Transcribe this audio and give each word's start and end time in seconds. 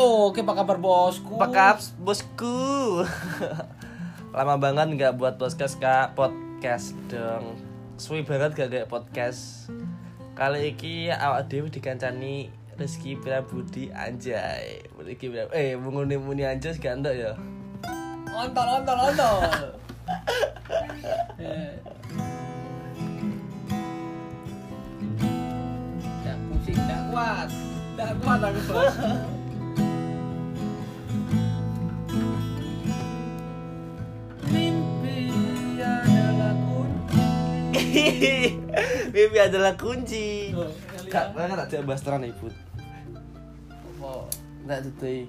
Oke, 0.00 0.40
apa 0.40 0.56
kabar 0.56 0.80
bosku? 0.80 1.36
Pekaps 1.36 1.92
bosku. 2.00 3.04
Lama 4.32 4.56
banget 4.56 4.96
nggak 4.96 5.20
buat 5.20 5.36
podcast 5.36 5.76
kak 5.76 6.16
podcast 6.16 6.96
dong. 7.12 7.60
Suwi 8.00 8.24
banget 8.24 8.56
gak 8.56 8.72
kayak 8.72 8.88
podcast. 8.88 9.68
Kali 10.32 10.72
ini 10.72 11.12
awak 11.12 11.52
dewi 11.52 11.68
dikancani 11.68 12.48
Rizky 12.80 13.12
Prabudi 13.12 13.92
anjay. 13.92 14.88
Rizky 15.04 15.28
Prabudi 15.28 15.52
eh 15.52 15.76
menguni 15.76 16.16
muni 16.16 16.48
anjay 16.48 16.72
gak 16.80 17.04
entuk 17.04 17.12
ya. 17.12 17.36
Ontol, 18.32 18.80
ontol, 18.80 18.98
ontol. 19.04 19.36
Eh. 21.40 21.76
Nggak 26.24 26.36
pusing, 26.48 26.78
nggak 26.88 27.02
kuat. 27.12 27.48
Nggak 28.00 28.10
kuat 28.24 28.40
aku 28.48 28.60
bos. 28.64 28.96
Mimpi 39.14 39.38
adalah 39.38 39.74
kunci. 39.74 40.54
Oh, 40.54 40.70
Kak, 41.10 41.34
kan 41.34 41.58
tak 41.66 41.74
ada 41.74 41.86
bahas 41.86 42.02
terang 42.02 42.22
ibu. 42.22 42.48
Apa? 43.98 44.12
Nggak 44.66 44.78
tuh 44.98 45.26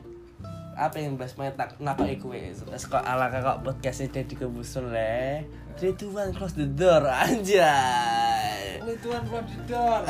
apa 0.72 0.98
yang 1.04 1.20
bahas 1.20 1.36
main 1.36 1.52
tak 1.52 1.76
napa 1.84 2.08
iku 2.08 2.32
wes 2.32 2.64
kok 2.88 3.04
ala 3.04 3.28
kakak 3.28 3.60
podcast 3.62 4.08
ini 4.08 4.24
di 4.24 4.36
kebusun 4.40 4.88
le 4.90 5.44
Three 5.76 5.94
two 6.00 6.10
one 6.10 6.32
close 6.32 6.55
the 6.55 6.66
door 6.66 7.04
anjay 7.05 8.80
Ini 8.82 8.94
tuan 9.04 9.22
from 9.30 9.46
the 9.46 9.60
door. 9.70 10.02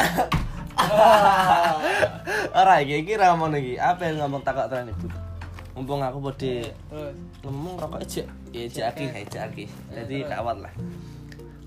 Ora 2.61 2.79
iki 2.79 3.03
iki 3.03 3.13
ra 3.19 3.35
ngono 3.35 3.59
iki. 3.59 3.75
Apa 3.75 4.07
yang 4.09 4.23
ngomong 4.25 4.41
takok 4.47 4.71
tenan 4.71 4.95
ibu? 4.95 5.11
Mumpung 5.75 5.99
aku 5.99 6.17
bodi 6.23 6.63
ngomong 7.43 7.75
rokok 7.75 7.99
aja. 7.99 8.23
Ya 8.55 8.65
aja 8.65 8.81
aki, 8.95 9.05
aja 9.11 9.39
aki. 9.51 9.67
Jadi 9.91 10.23
kawat 10.23 10.57
lah. 10.63 10.73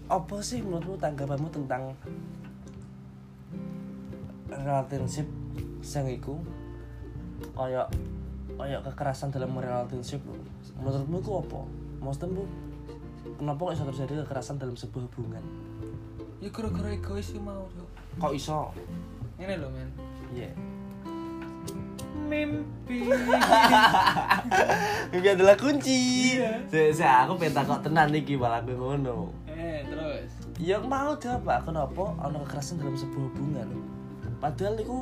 Apa 0.04 0.36
sih 0.44 0.60
menurutmu 0.60 1.00
tanggapanmu 1.00 1.48
tentang 1.48 1.96
relationship 4.52 5.26
sing 5.80 6.04
iku 6.08 6.40
kayak 7.56 7.88
kayak 8.56 8.80
kekerasan 8.84 9.32
dalam 9.32 9.56
relationship. 9.56 10.20
Menurutmu 10.76 11.20
itu 11.24 11.30
apa? 11.32 11.60
Maksudmu 12.04 12.42
kenapa 13.40 13.60
kok 13.64 13.72
bisa 13.74 13.86
terjadi 13.88 14.12
kekerasan 14.24 14.56
dalam 14.60 14.76
sebuah 14.76 15.08
hubungan? 15.08 15.44
Ya 16.44 16.52
gara-gara 16.52 16.92
egois 16.92 17.32
sih 17.32 17.40
mau. 17.40 17.64
Cuk. 17.72 17.88
Kok 18.20 18.32
iso? 18.36 18.70
Ini 19.40 19.56
loh 19.56 19.72
men. 19.72 19.88
Iya. 20.36 20.52
Mimpi. 22.24 22.98
Mimpi 25.12 25.28
adalah 25.28 25.56
kunci. 25.56 26.36
Saya, 26.68 27.28
aku 27.28 27.36
pengen 27.36 27.56
takut 27.56 27.80
tenan 27.84 28.12
iki 28.12 28.36
malah 28.36 28.60
aku 28.64 28.72
ngono. 28.72 29.43
Terus. 29.82 30.30
Ya 30.62 30.78
mau 30.78 31.16
jawab 31.18 31.66
kenapa 31.66 32.04
ada 32.22 32.38
kekerasan 32.46 32.78
dalam 32.78 32.94
sebuah 32.94 33.22
hubungan. 33.32 33.68
Padahal 34.38 34.78
itu 34.78 34.98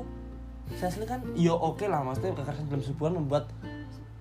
saya 0.73 1.05
kan 1.05 1.21
ya 1.37 1.53
oke 1.53 1.85
lah 1.85 2.01
maksudnya 2.01 2.33
kekerasan 2.33 2.71
dalam 2.73 2.81
sebuah 2.81 3.13
hubungan 3.13 3.15
membuat 3.27 3.45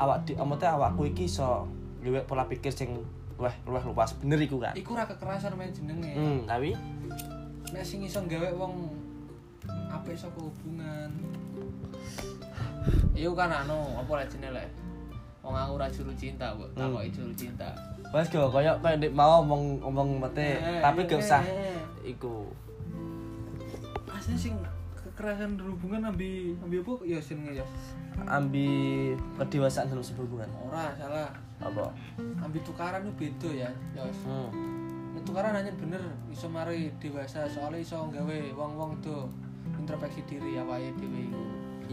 awak 0.02 0.26
di 0.28 0.36
maksudnya 0.36 0.76
awakku 0.76 1.08
iki 1.08 1.30
iso 1.30 1.70
luwih 2.02 2.26
pola 2.26 2.50
pikir 2.50 2.74
sing 2.74 2.98
luwih 3.38 3.54
luwih 3.64 3.84
luas 3.94 4.12
bener 4.20 4.42
iku 4.42 4.58
kan. 4.60 4.74
Iku 4.76 4.98
ra 4.98 5.06
kekerasan 5.08 5.56
men 5.56 5.72
jenenge. 5.72 6.12
Hmm, 6.18 6.44
tapi 6.50 6.76
Nek 7.72 7.88
sing 7.88 8.04
iso 8.04 8.20
gawe 8.28 8.50
wong 8.60 8.92
apik 9.88 10.18
saka 10.20 10.36
hubungan. 10.44 11.08
Iku 13.16 13.32
kan 13.32 13.48
anu, 13.48 13.80
apa 13.96 14.12
lah 14.12 14.28
jenenge 14.28 14.60
lek. 14.60 14.70
Wong 15.40 15.56
aku 15.56 15.74
ra 15.80 15.88
juru 15.88 16.12
cinta, 16.20 16.52
kok. 16.52 16.68
Hmm. 16.76 16.92
Takoki 16.92 17.10
juru 17.16 17.32
cinta. 17.32 17.72
Wes 18.12 18.28
go 18.28 18.52
koyo 18.52 18.76
koyo 18.84 18.96
ndek 19.00 19.16
mau 19.16 19.40
ngomong 19.40 19.80
ngomong 19.88 20.10
mate 20.20 20.60
Eh, 20.60 20.84
tapi 20.84 21.08
iya, 21.08 21.10
gak 21.16 21.22
usah 21.24 21.44
eh, 21.48 21.72
eh. 21.72 22.12
iku. 22.12 22.44
Asli 24.12 24.36
sing 24.36 24.56
kekerasan 25.00 25.56
berhubungan 25.56 26.12
ambi 26.12 26.54
ambi 26.60 26.84
apa 26.84 26.94
ya 27.08 27.20
jenenge 27.24 27.64
ya. 27.64 27.66
Ambi 28.28 28.68
kedewasaan 29.40 29.88
dalam 29.88 30.04
sebuah 30.04 30.26
hubungan. 30.28 30.50
Ora 30.68 30.92
salah. 31.00 31.32
Apa? 31.64 31.88
Ambi 32.44 32.60
tukaran 32.68 33.08
itu 33.08 33.12
beda 33.16 33.50
ya. 33.68 33.70
Wis. 33.96 34.20
Hmm. 34.28 34.52
Tukaran 35.22 35.54
hanya 35.54 35.72
bener 35.78 36.02
iso 36.34 36.50
mari 36.50 36.90
dewasa 36.98 37.46
soalnya 37.46 37.80
iso 37.80 38.10
gawe 38.10 38.38
wong-wong 38.58 38.98
do 39.06 39.30
introspeksi 39.78 40.26
diri 40.28 40.58
awake 40.60 40.92
dhewe 41.00 41.30
iku. 41.30 41.44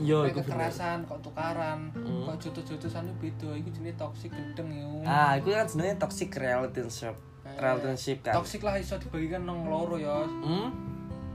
Iku 0.01 0.39
bener. 0.39 0.47
kekerasan 0.47 0.99
kok 1.03 1.19
tukaran, 1.21 1.91
Hmm. 1.91 2.23
kok 2.25 2.37
jotos-jotosan 2.39 3.03
itu 3.05 3.17
beda. 3.21 3.51
Iku 3.55 3.69
jenenge 3.73 3.97
toxic 3.97 4.31
gendeng 4.31 4.69
iku. 4.71 5.03
Ah, 5.03 5.35
itu 5.35 5.49
kan 5.51 5.65
sebenarnya 5.65 5.97
toxic 5.97 6.31
relationship. 6.31 7.15
Eh, 7.43 7.57
Relationship 7.57 8.19
kan. 8.23 8.35
Toxic 8.37 8.61
lah 8.61 8.77
iso 8.77 8.95
dibagikan 8.97 9.43
nang 9.43 9.65
loro 9.65 9.97
ya. 9.97 10.23
Hmm? 10.23 10.69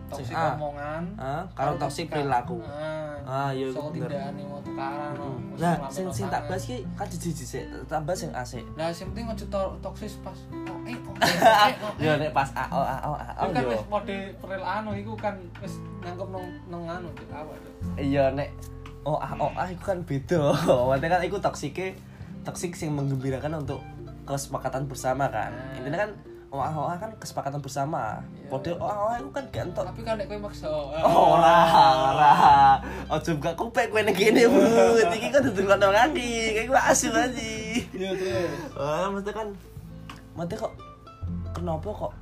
Toxic 0.05 0.29
Sing 0.29 0.37
A. 0.37 0.53
omongan. 0.53 1.03
Ah, 1.17 1.43
kalau 1.51 1.73
toxic 1.75 2.05
perilaku. 2.07 2.61
Ah, 2.63 3.02
Ah, 3.23 3.49
iya 3.55 3.71
so 3.71 3.87
bener. 3.87 4.11
tindakan 4.11 4.35
mau 4.51 4.59
tukaran. 4.59 5.11
no. 5.15 5.25
Hmm. 5.31 5.55
Nah, 5.55 5.75
sing 5.87 6.05
sing 6.11 6.27
tak 6.27 6.43
bahas 6.51 6.63
ki 6.67 6.83
kan 6.99 7.07
jiji 7.07 7.31
sik, 7.31 7.63
tambah 7.87 8.11
sing 8.11 8.31
asik. 8.35 8.63
Nah, 8.75 8.91
sing 8.91 9.07
penting 9.15 9.31
aja 9.31 9.45
to- 9.47 9.75
toksis 9.79 10.19
pas 10.19 10.35
oh, 10.51 10.79
eh, 10.83 10.97
eh. 12.03 12.15
nek 12.19 12.31
pas 12.35 12.49
AO 12.51 12.81
AO 12.83 13.11
AO 13.15 13.43
Itu 13.47 13.55
kan 13.55 13.63
wis 13.71 13.83
mode 13.87 14.17
perel 14.43 14.63
anu 14.63 14.91
iku 14.91 15.13
kan 15.15 15.35
wis 15.63 15.79
nangkep 16.03 16.27
nang 16.27 16.45
nang 16.67 16.83
anu 16.87 17.09
awak. 17.31 17.57
Iya 17.95 18.35
nek 18.35 18.51
oh 19.07 19.15
ah 19.19 19.31
oh 19.39 19.51
ah 19.55 19.67
iku 19.71 19.83
kan 19.95 19.99
beda. 20.03 20.51
Maksudnya 20.91 21.07
kan 21.07 21.21
iku 21.23 21.37
toksike 21.39 21.95
toksik 22.43 22.75
sing 22.75 22.91
menggembirakan 22.91 23.63
untuk 23.63 23.79
kesepakatan 24.27 24.87
bersama 24.91 25.31
kan. 25.31 25.51
Nah. 25.51 25.79
Intinya 25.79 25.99
kan 26.07 26.11
oh 26.53 26.61
ah 26.61 26.73
oh 26.75 26.85
ah 26.91 26.97
kan 26.99 27.11
kesepakatan 27.17 27.59
bersama. 27.63 28.19
Iya. 28.35 28.51
Kode 28.51 28.71
oh 28.75 28.87
ah 28.87 28.97
oh 28.99 29.07
ah 29.11 29.15
iku 29.19 29.29
kan 29.31 29.43
gak 29.51 29.63
entuk 29.71 29.83
Tapi 29.87 30.01
kan 30.03 30.15
nek 30.19 30.27
kowe 30.27 30.39
maksa. 30.43 30.67
Ora, 31.33 31.57
ora. 32.11 32.33
Ojo 33.13 33.29
buka 33.37 33.53
kupek 33.53 33.93
kowe 33.93 34.01
ning 34.01 34.17
kene, 34.17 34.49
Bu. 34.49 34.57
Iki 35.05 35.29
kan 35.29 35.45
dudu 35.45 35.61
kono 35.69 35.93
kaki. 35.93 36.57
Kayak 36.57 36.65
gue 36.65 36.81
asu 36.81 37.07
aja. 37.13 37.45
Iya 37.93 38.09
terus. 38.17 38.73
Wah, 38.73 39.05
mesti 39.13 39.29
kan 39.29 39.47
mesti 40.33 40.55
kok 40.57 40.73
kenapa 41.53 41.89
kok 41.93 42.13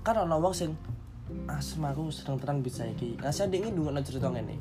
kan 0.00 0.24
ana 0.24 0.40
wong 0.40 0.56
sing 0.56 0.72
asem 1.44 1.84
aku 1.84 2.08
sedang 2.08 2.40
terang 2.40 2.64
bisa 2.64 2.88
iki. 2.88 3.20
Ngasih 3.20 3.52
ndek 3.52 3.60
iki 3.60 3.70
ndungokno 3.76 4.00
cerita 4.00 4.32
ngene. 4.32 4.56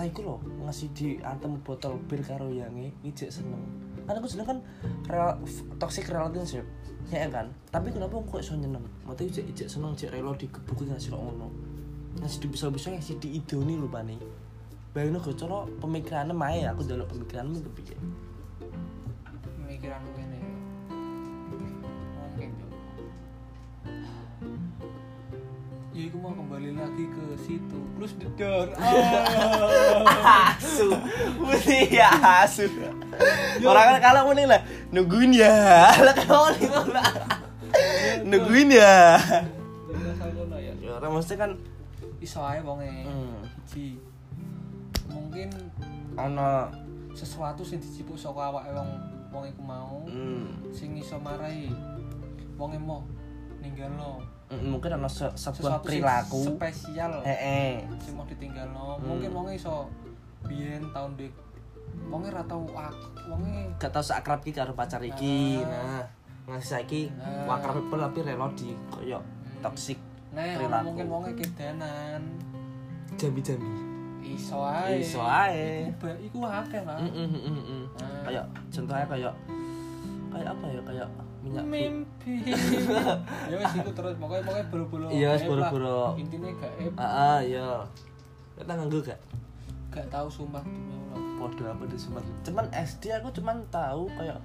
Iku 0.00 0.20
lho 0.24 0.36
ngasih 0.64 0.88
di 0.96 1.20
antem 1.20 1.60
botol 1.64 1.96
bir 2.08 2.20
karo 2.20 2.52
yange 2.52 2.92
ijek 3.00 3.32
seneng. 3.32 3.60
Kan 4.04 4.20
aku 4.20 4.28
seneng 4.28 4.48
kan 4.48 4.58
real, 5.08 5.40
toxic 5.80 6.08
relationship. 6.08 6.64
Ya 7.08 7.24
kan? 7.28 7.52
Tapi 7.72 7.88
kenapa 7.88 8.20
kok 8.20 8.40
iso 8.40 8.52
nyeneng? 8.52 8.84
Mati 9.08 9.32
ijek 9.32 9.48
ijek 9.56 9.68
seneng 9.68 9.96
ijek 9.96 10.12
rela 10.12 10.36
digebuki 10.36 10.88
ngasih 10.88 11.12
kok 11.12 11.20
ngono. 11.20 11.48
Ngasih 12.20 12.38
di 12.40 12.46
bisa-bisa 12.52 12.88
ngasih 12.92 13.16
diidoni 13.16 13.80
lho 13.80 13.88
pane. 13.88 14.16
Bayangno 14.90 15.22
go 15.22 15.30
cara 15.30 15.70
pemikirannya 15.78 16.34
mae 16.34 16.66
aku 16.66 16.82
ndelok 16.82 17.14
pemikiranmu 17.14 17.62
kepiye. 17.62 17.94
Pemikiran 19.62 20.02
ngene. 20.02 20.38
Mungkin. 22.18 22.50
Ya 25.94 26.02
iku 26.10 26.16
mau 26.18 26.34
kembali 26.34 26.74
lagi 26.74 27.06
ke 27.06 27.24
situ. 27.38 27.78
Close 27.94 28.18
the 28.18 28.26
door. 28.34 28.74
Ah. 28.82 30.58
asu 30.58 30.90
mesti 31.38 31.92
ya 31.94 32.10
asu 32.42 32.66
orang 33.62 33.84
kan 33.94 33.98
kalau 34.00 34.32
mending 34.32 34.48
lah 34.48 34.60
nungguin 34.90 35.36
ya 35.36 35.92
lah 36.00 36.14
kalau 36.16 36.50
nungguin 38.24 38.74
ya 38.74 39.20
ya. 40.58 40.72
ya 40.80 40.90
orang 40.98 41.12
mesti 41.14 41.34
kan 41.38 41.54
Iso 42.20 42.44
ae 42.44 42.60
wonge. 42.60 42.84
hmm. 42.84 44.09
Mungkin 45.30 45.50
ono 46.16 46.66
sesuatu 47.14 47.62
sing 47.62 47.78
dicipuk 47.78 48.18
saka 48.18 48.50
awake 48.50 48.70
wong 48.72 48.90
wong 49.30 49.44
iku 49.46 49.62
mau 49.62 50.02
hmm, 50.04 50.68
sing 50.68 50.90
iso 50.92 51.14
marai 51.16 51.70
wong 52.54 52.74
mau 52.80 53.06
ninggalno 53.58 54.18
mm, 54.48 54.66
mungkin 54.66 54.98
ono 54.98 55.06
se- 55.06 55.30
sebuah 55.32 55.78
perilaku. 55.80 56.42
spesial. 56.50 57.22
Eh 57.22 57.38
eh 57.38 57.72
sing 57.96 58.14
mau 58.14 58.26
ditinggalno 58.26 58.98
Hmm. 58.98 59.06
mungkin 59.06 59.30
wonge 59.30 59.54
iso 59.54 59.86
biyen 60.42 60.90
tahun 60.90 61.14
dek 61.14 61.30
wonge 62.06 62.26
ra 62.26 62.42
tau 62.42 62.66
wonge 63.24 63.70
gak 63.78 63.90
tau 63.90 64.02
seakrab 64.02 64.40
ki 64.40 64.50
karo 64.50 64.74
pacar 64.74 64.98
iki. 65.00 65.62
Ah. 65.62 66.02
nah 66.02 66.02
ngasih 66.50 66.66
saiki 66.74 67.02
Ah. 67.16 67.46
wakrab 67.46 67.78
people 67.78 67.98
tapi 68.00 68.18
rela 68.24 68.50
di 68.50 68.74
koyo 68.88 69.22
toxic 69.60 69.98
nah 70.30 70.42
Perilaku. 70.42 70.84
mungkin 70.90 71.06
wonge 71.06 71.30
kedanan. 71.36 72.22
Jambi-jambi 73.14 73.89
iso 74.30 74.58
ae 74.60 74.98
Iso 74.98 75.20
ae. 75.20 75.90
iku 76.20 76.38
akeh 76.42 76.82
lah 76.82 76.96
Mm, 76.96 77.10
mm, 77.10 77.28
mm, 77.28 77.40
mm, 77.42 77.64
mm. 77.64 77.84
Ah. 77.98 78.22
kayak 78.22 78.44
contohnya 78.68 79.06
kayak 79.06 79.34
kayak 80.30 80.48
apa 80.48 80.64
ya 80.66 80.80
kayak 80.82 81.08
minyak 81.40 81.64
mimpi 81.64 82.34
ya 83.50 83.54
wis 83.56 83.72
iku 83.74 83.90
terus 83.90 84.14
pokoknya 84.14 84.42
pokoknya 84.44 84.66
buru-buru 84.68 85.04
Iya, 85.08 85.30
lah. 85.34 85.42
buru-buru. 85.42 86.00
intine 86.16 86.48
gak 86.54 86.70
gaib 86.76 86.92
ah 86.94 87.08
ah, 87.08 87.38
iya 87.40 87.68
kita 88.54 88.72
nganggo 88.72 88.98
gak 89.00 89.20
gak 89.90 90.06
tahu 90.06 90.28
sumpah 90.28 90.60
demi 90.60 90.92
Allah 90.92 91.18
podo 91.36 91.62
apa 91.64 91.82
di 91.84 91.96
sempat 91.96 92.22
cuman 92.42 92.66
SD 92.70 93.10
aku 93.16 93.28
cuman 93.32 93.56
tahu 93.68 94.04
kayak 94.12 94.36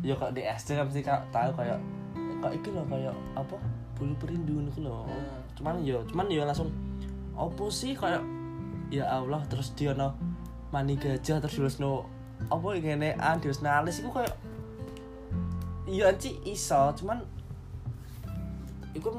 ya 0.00 0.14
kok 0.14 0.30
di 0.30 0.42
SD 0.42 0.68
kan 0.72 0.86
mesti 0.86 1.02
tahu 1.04 1.50
kayak 1.52 1.78
kok 2.38 2.52
iki 2.52 2.68
loh 2.70 2.86
kayak 2.86 3.14
apa 3.34 3.56
bulu 3.94 4.14
perindu 4.16 4.62
itu 4.62 4.80
loh 4.80 5.04
Hmm. 5.04 5.42
cuman 5.54 5.74
ya 5.80 5.98
cuman 6.04 6.26
ya 6.28 6.42
langsung 6.44 6.70
opo 7.32 7.66
sih 7.66 7.92
kayak 7.92 8.22
ya 8.94 9.10
Allah 9.10 9.42
terus 9.50 9.74
dia 9.74 9.90
no 9.90 10.14
mani 10.70 10.94
gajah 10.94 11.42
terus 11.42 11.58
terus 11.58 11.76
no 11.82 12.06
apa 12.46 12.78
ini 12.78 13.10
an 13.18 13.42
terus 13.42 13.58
alis 13.66 13.98
itu 13.98 14.10
kayak 14.14 14.30
iya 15.90 16.14
anci 16.14 16.38
iso 16.46 16.94
cuman 17.02 17.18
itu 18.94 19.10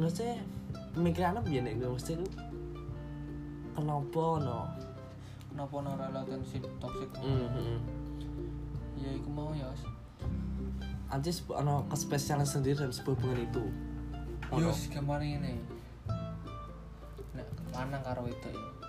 nggak 0.00 0.12
sih 0.12 0.40
pemikirannya 0.96 1.44
biar 1.44 1.62
nih 1.68 1.76
gue 1.76 1.92
mesti 1.92 2.16
itu 2.16 2.26
kenapa 3.76 4.24
no 4.40 4.58
kenapa 5.52 5.76
nang 5.84 5.98
relationship 6.00 6.64
toxic? 6.80 7.10
Hmm, 7.20 7.48
hmm. 7.52 7.78
ya 8.96 9.10
iku 9.12 9.28
mau 9.28 9.52
ya 9.52 9.68
anci 11.10 11.30
sebuah 11.34 11.66
ano 11.66 11.84
kespesialan 11.90 12.46
sendiri 12.46 12.78
dalam 12.78 12.94
sebuah 12.94 13.18
hubungan 13.18 13.42
itu. 13.42 13.64
Ono. 14.54 14.70
sih 14.70 14.94
gampang 14.94 15.26
ini. 15.26 15.58
Nek 17.34 17.46
lanang 17.74 18.02
karo 18.06 18.30
itu 18.30 18.46
Eh, 18.46 18.79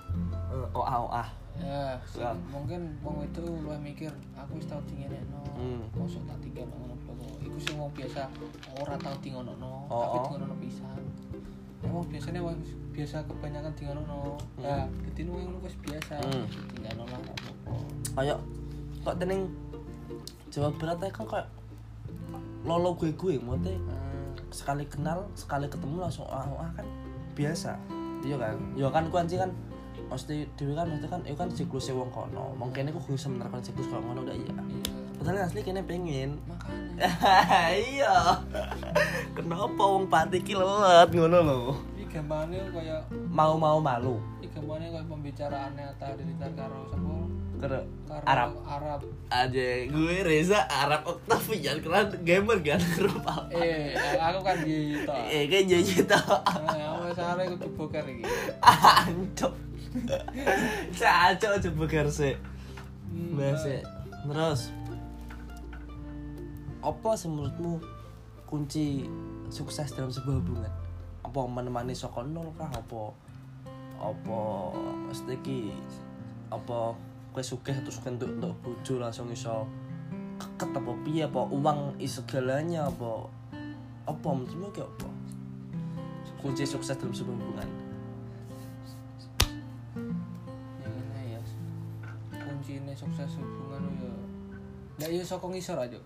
oh 0.52 0.84
ah 0.84 0.98
oh 1.00 1.10
ah 1.10 1.30
ya 1.58 1.96
Ya. 2.16 2.32
mungkin 2.48 2.96
wong 3.00 3.24
itu 3.24 3.42
luwih 3.44 3.78
mikir 3.78 4.12
aku 4.34 4.56
wis 4.56 4.68
tau 4.68 4.80
dingenekno 4.86 5.40
Hmm. 5.52 5.84
mosok 5.94 6.24
tak 6.26 6.38
tinggal 6.42 6.66
ngono 6.66 6.96
bloko 7.06 7.28
iku 7.38 7.58
sing 7.60 7.76
wong 7.78 7.92
biasa 7.92 8.26
ora 8.74 8.96
tau 8.98 9.14
dingono 9.20 9.54
Oh, 9.86 10.00
tapi 10.02 10.18
oh. 10.18 10.24
dingono 10.26 10.56
pisan 10.58 11.02
nek 11.82 11.92
wong 11.92 12.06
biasanya 12.08 12.40
wong 12.42 12.58
biasa 12.92 13.18
kebanyakan 13.28 13.72
dingono 13.76 14.38
ya 14.58 14.88
dadi 14.88 15.22
wong 15.28 15.42
ngono 15.44 15.60
wis 15.62 15.76
biasa 15.80 16.18
Hmm. 16.20 16.46
dingono 16.74 17.04
lah 17.06 17.20
apa-apa 17.20 17.74
kayak 18.16 18.40
kok 19.02 19.16
tening 19.18 19.42
Jawa 20.50 20.68
Barat 20.76 20.98
kan 21.10 21.26
kayak 21.26 21.48
lolo 22.64 22.94
gue 22.96 23.12
gue 23.12 23.36
maksudnya 23.38 23.76
Hmm. 23.78 24.32
sekali 24.50 24.84
kenal 24.88 25.24
sekali 25.34 25.68
ketemu 25.68 26.00
langsung 26.00 26.26
ah, 26.28 26.44
ah 26.58 26.72
kan 26.74 26.88
biasa 27.34 27.76
iya 28.22 28.36
kan 28.36 28.56
iya 28.74 28.88
kan 28.88 29.04
ku 29.08 29.16
anci 29.16 29.36
kan 29.36 29.52
mesti 30.12 30.44
dewi 30.60 30.76
kan 30.76 30.92
mesti 30.92 31.08
kan 31.08 31.22
itu 31.24 31.38
kan 31.40 31.50
siklusnya 31.50 31.96
wong 31.96 32.12
kono. 32.12 32.52
Mungkin 32.60 32.92
aku 32.92 33.16
bisa 33.16 33.32
menerapkan 33.32 33.64
siklus 33.64 33.88
kalau 33.88 34.04
ngono 34.04 34.28
udah 34.28 34.36
iya. 34.36 34.52
Iya. 34.52 34.92
Padahal 35.16 35.48
asli 35.48 35.64
kene 35.64 35.82
pengen. 35.82 36.36
Makanya. 36.46 37.08
Iya. 37.96 38.14
Kenapa 39.32 39.82
wong 39.82 40.12
pati 40.12 40.44
ki 40.44 40.54
lelet 40.54 41.10
ngono 41.10 41.38
lho? 41.40 41.60
Iki 41.96 42.06
gambane 42.12 42.60
kaya 42.76 43.00
mau 43.32 43.56
mau 43.56 43.80
malu. 43.80 44.20
Iki 44.44 44.60
gambane 44.60 44.92
kaya 44.92 45.04
pembicaraane 45.08 45.82
Atta 45.82 46.12
Halilintar 46.12 46.52
karo 46.54 46.84
sapa 46.92 47.12
karo 47.62 47.80
Arab. 48.28 48.50
Arab. 48.68 49.02
Aja 49.32 49.66
gue 49.88 50.16
Reza 50.26 50.66
Arab 50.68 51.08
Octavian 51.08 51.78
keren 51.80 52.10
gamer 52.28 52.60
kan 52.60 52.82
rupa. 53.06 53.48
Eh 53.54 53.96
aku 54.20 54.40
kan 54.44 54.58
gitu. 54.68 55.14
Eh 55.30 55.48
kayak 55.48 55.66
jadi 55.72 55.94
tau 56.10 56.42
Nah, 56.44 57.00
aku 57.00 57.16
sare 57.16 57.48
kudu 57.48 57.68
boker 57.80 58.04
iki. 58.04 58.26
Ancok. 59.08 59.71
Cacok 60.96 61.54
coba 61.60 61.84
kerse. 61.88 62.40
Hmm, 63.12 63.36
Bahasa. 63.36 63.84
Terus 64.24 64.62
apa 66.82 67.10
sih 67.14 67.30
menurutmu 67.30 67.78
kunci 68.48 69.06
sukses 69.52 69.92
dalam 69.94 70.10
sebuah 70.10 70.40
hubungan? 70.40 70.74
Apa 71.22 71.46
menemani 71.46 71.92
saka 71.92 72.24
nol 72.24 72.50
kah 72.56 72.72
apa? 72.72 73.12
Apa 74.02 74.40
mesti 75.12 75.36
ki 75.44 75.60
apa 76.50 76.96
kowe 77.32 77.44
sugih 77.44 77.76
terus 77.84 78.02
kentuk 78.04 78.28
untuk 78.28 78.56
bojo 78.60 79.00
langsung 79.00 79.32
iso 79.32 79.64
keket 80.36 80.74
apa 80.74 80.92
piye 81.06 81.24
apa 81.30 81.48
uang 81.48 81.96
is 82.02 82.20
segalanya 82.20 82.90
apa 82.90 83.30
apa 84.08 84.28
menurutmu 84.32 84.72
ki 84.72 84.82
apa? 84.82 85.10
Kunci 86.40 86.66
sukses 86.66 86.98
dalam 86.98 87.14
sebuah 87.14 87.36
hubungan. 87.38 87.91
Sukses 93.22 93.38
hubungan 93.38 93.86
yo. 94.02 94.14
Lah 94.98 95.10
yo 95.14 95.22
saka 95.22 95.46
ngisor 95.46 95.78
aja. 95.78 96.00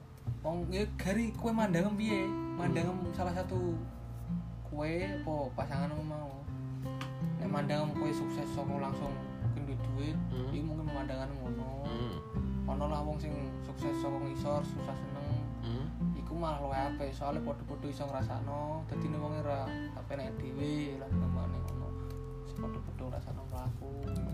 Wong 0.44 0.68
ya 0.68 0.84
gari 1.00 1.32
kowe 1.32 1.48
mandang 1.48 1.96
piye? 1.96 2.28
Mandang 2.60 2.92
salah 3.16 3.32
satu 3.32 3.72
kowe 4.68 4.84
apa 4.84 5.34
pasanganmu 5.56 6.04
mau. 6.04 6.44
Nek 7.40 7.48
mandang 7.48 7.88
kowe 7.96 8.12
sukses 8.12 8.44
saka 8.52 8.76
langsung 8.76 9.16
kendut 9.56 9.80
duit, 9.96 10.18
Hmm. 10.28 10.52
iki 10.52 10.60
mungkin 10.60 10.92
pemandangan 10.92 11.32
ngono. 11.40 11.88
Hmm. 11.88 12.16
Ono 12.76 12.86
lah 12.92 13.00
wong 13.00 13.16
sing 13.16 13.32
sukses 13.64 13.96
saka 14.04 14.20
ngisor, 14.20 14.60
susah 14.68 14.96
seneng. 15.00 15.40
Hmm. 15.64 15.88
iku 16.14 16.38
malah 16.38 16.62
luwih 16.62 16.78
apik 16.78 17.10
soalnya 17.10 17.42
padha-padha 17.42 17.90
iso 17.90 18.06
ngrasakno 18.06 18.86
dadi 18.86 19.10
nek 19.10 19.18
wong 19.18 19.34
ora 19.46 19.66
kepenek 19.98 20.30
dhewe 20.38 20.98
lah 21.02 21.10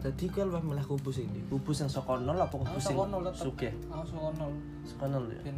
Tadi 0.01 0.25
kan 0.33 0.49
lu 0.49 0.57
malah 0.65 0.81
kubus 0.81 1.21
ini. 1.21 1.45
Kubus 1.45 1.85
yang 1.85 1.91
saka 1.93 2.17
nol 2.17 2.33
apa 2.33 2.57
kubus 2.57 2.89
yang 2.89 3.05
nol 3.05 3.21
tetep 3.29 3.45
sugih? 3.45 3.73
aku 3.85 4.05
saka 4.09 4.29
nol 4.33 4.53
Saka 4.81 5.05
nol 5.13 5.25
ya. 5.29 5.41
ben 5.45 5.57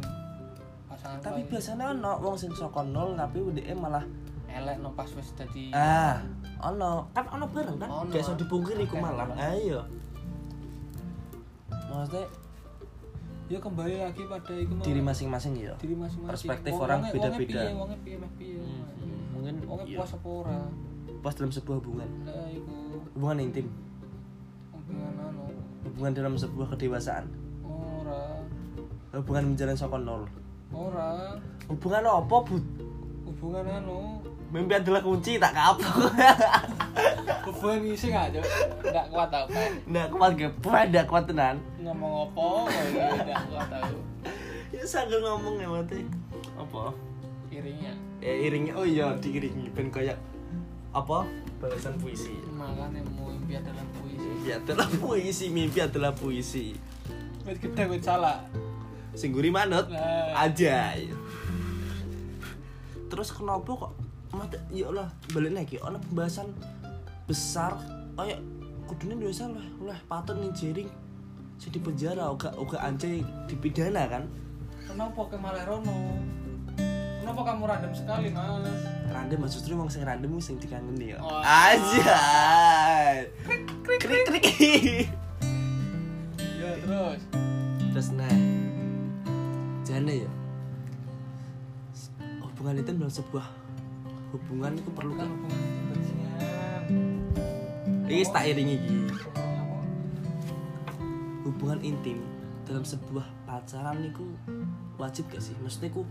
pasangan 0.84 1.18
Tapi 1.24 1.40
wae 1.40 1.48
biasanya 1.48 1.84
ono 1.96 2.12
wong 2.20 2.36
sing 2.36 2.52
saka 2.52 2.84
nol 2.84 3.16
tapi 3.16 3.40
UDE 3.40 3.72
malah 3.72 4.04
elek 4.54 4.78
no 4.78 4.94
pas 4.94 5.10
wis 5.10 5.34
dadi 5.34 5.74
ah 5.74 6.22
ono 6.62 7.10
kan 7.10 7.26
ono 7.26 7.50
bareng 7.50 7.74
kan 7.74 7.88
gak 8.06 8.22
iso 8.22 8.36
dipungkiri 8.36 8.84
iku 8.86 9.00
malah. 9.00 9.26
Ayo. 9.34 9.82
Maksudnya 11.88 12.28
ya 13.44 13.58
kembali 13.60 13.94
lagi 14.00 14.22
pada 14.24 14.54
mau 14.56 14.80
diri 14.80 15.02
masing-masing 15.04 15.52
ya. 15.60 15.74
diri 15.76 15.92
masing-masing 15.96 16.32
Perspektif 16.32 16.72
orang 16.76 17.00
beda-beda. 17.12 17.60
Mungkin 19.34 19.54
wonge 19.68 19.84
iya. 19.88 19.98
puas 20.00 20.12
apa 20.16 20.28
ora 20.28 20.58
Pas 21.24 21.32
dalam 21.32 21.48
sebuah 21.48 21.80
hubungan, 21.80 22.04
hubungan 23.16 23.40
intim, 23.40 23.64
hubungan 24.84 25.14
anu 25.16 25.44
hubungan 25.88 26.12
dalam 26.12 26.34
sebuah 26.36 26.68
kedewasaan, 26.76 27.24
ora 27.64 28.20
hubungan 29.16 29.54
menjalin 29.54 29.76
saka 29.78 29.96
nol. 29.96 30.28
ora 30.74 31.40
Hubungan 31.64 32.04
apa, 32.04 32.36
Bud? 32.44 32.64
hubungan 33.24 33.64
anu 33.64 34.20
Mimpi 34.54 34.78
adalah 34.78 35.02
kunci 35.02 35.34
tak 35.34 35.50
kapok. 35.50 36.14
hubungan 37.50 37.78
ngisi 37.82 38.14
nggak 38.14 38.38
Cuk? 38.38 38.46
nggak 38.86 39.06
kuat 39.10 39.28
tau 39.32 39.50
Pak. 39.50 39.66
Nggak 39.90 40.08
kuat 40.14 40.32
gak? 40.38 40.52
Nggak 40.62 41.06
kuat 41.10 41.24
tenan. 41.26 41.56
ngomong 41.82 42.30
apa 42.30 42.46
nggak 43.24 43.40
kuat 43.50 43.66
tau 43.66 43.98
Ya 44.76 44.84
sambil 44.86 45.18
ngomong 45.26 45.58
ya 45.58 45.66
mati. 45.66 46.06
Apa? 46.54 46.94
iringnya 47.50 47.92
Eh 48.22 48.46
iringnya 48.46 48.74
oh 48.78 48.86
iya 48.86 49.14
diiringi 49.18 49.74
ben 49.74 49.90
kayak 49.90 50.18
apa? 50.94 51.26
Balasan 51.58 51.98
puisi. 51.98 52.38
makanya 52.54 53.02
mau 53.10 53.34
impian 53.34 53.64
dalam 53.66 53.86
puisi 53.98 54.03
Mimpi 54.44 54.60
adalah 54.60 54.88
puisi, 55.00 55.48
mimpi 55.48 55.80
adalah 55.80 56.12
puisi. 56.12 56.76
wit 57.48 57.56
gede 57.64 57.88
wit 57.88 58.04
salah. 58.04 58.44
Singguri 59.16 59.48
manut 59.48 59.88
Nah. 59.88 60.36
aja. 60.36 60.92
Terus 63.08 63.32
kenapa 63.32 63.72
kok 63.72 63.96
mati? 64.36 64.60
Ya 64.68 64.92
Allah 64.92 65.08
balik 65.32 65.48
lagi 65.48 65.80
ono 65.80 65.96
pembahasan 65.96 66.52
besar. 67.24 67.72
Kayak 68.20 68.44
kudune 68.84 69.16
biasa 69.16 69.48
lah 69.48 69.64
oleh 69.80 69.96
patut 70.12 70.36
nih 70.36 70.52
jering. 70.52 70.92
Si 71.56 71.72
di 71.72 71.80
penjara 71.80 72.28
oga 72.28 72.52
oga 72.60 72.84
anjay 72.84 73.24
dipidana 73.48 74.04
kan? 74.12 74.28
Kenapa 74.84 75.24
ke 75.24 75.40
malah 75.40 75.64
Rono 75.64 76.20
kenapa 77.24 77.40
kamu 77.48 77.64
random 77.64 77.92
sekali 77.96 78.28
mas 78.28 78.93
random 79.10 79.38
mas. 79.44 79.52
Justru 79.56 79.76
emang 79.76 79.90
sing 79.92 80.04
random 80.04 80.38
sing 80.40 80.56
dikangeni 80.56 81.16
ya. 81.16 81.18
Oh. 81.20 81.40
aja 81.42 82.20
krik 83.84 84.02
krik 84.04 84.24
krik 84.28 84.46
ya 86.60 86.70
terus. 86.80 87.20
Terus 87.92 88.08
nah. 88.16 88.38
Jane 89.84 90.24
ya. 90.24 90.32
Hubungan 92.40 92.80
itu 92.80 92.90
dalam 92.96 93.12
sebuah 93.12 93.46
hubungan 94.32 94.74
itu 94.74 94.90
perlu 94.90 95.14
kan 95.14 95.30
ini 98.04 98.20
tak 98.28 98.44
iringi 98.46 98.76
iki. 98.78 98.98
Hubungan 101.44 101.80
intim 101.80 102.20
dalam 102.68 102.84
sebuah 102.84 103.24
pacaran 103.48 104.04
itu 104.04 104.24
wajib 105.00 105.24
gak 105.32 105.40
sih? 105.40 105.56
Maksudnya 105.60 105.88
ku 105.92 106.04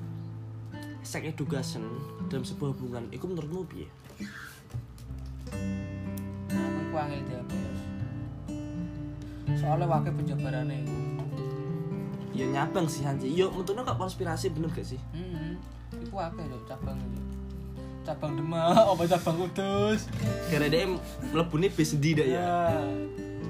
sex 1.04 1.22
education 1.28 1.84
dalam 2.32 2.48
sebuah 2.48 2.74
hubungan 2.74 3.08
itu 3.12 3.28
menurutmu 3.28 3.68
piye? 3.68 3.88
Nah 6.50 6.64
aku 6.64 6.80
iku 6.90 6.96
angel 6.98 7.22
jawab 7.30 7.48
ya 7.52 7.72
soalnya 9.54 9.86
wakil 9.88 10.12
penjabarannya 10.18 10.76
iku 10.84 10.98
ya 12.34 12.46
nyabang 12.50 12.90
sih 12.90 13.06
anjir 13.06 13.30
yo 13.30 13.54
menurutnya 13.54 13.86
kok 13.86 14.00
konspirasi 14.00 14.50
bener 14.50 14.72
gak 14.74 14.88
sih? 14.88 15.00
Hmm 15.14 15.44
iku 16.14 16.22
wakil 16.22 16.46
yo 16.46 16.60
cabang 16.70 16.98
itu. 17.02 17.22
Cabang 18.04 18.36
demak 18.36 18.76
apa 18.94 19.04
cabang 19.10 19.36
kudus? 19.48 20.06
Karena 20.52 20.68
dia 20.68 20.86
melebu 21.32 21.56
nih 21.58 21.72
bis 21.74 21.92
di 21.98 22.12
dah 22.14 22.28
ya? 22.28 22.54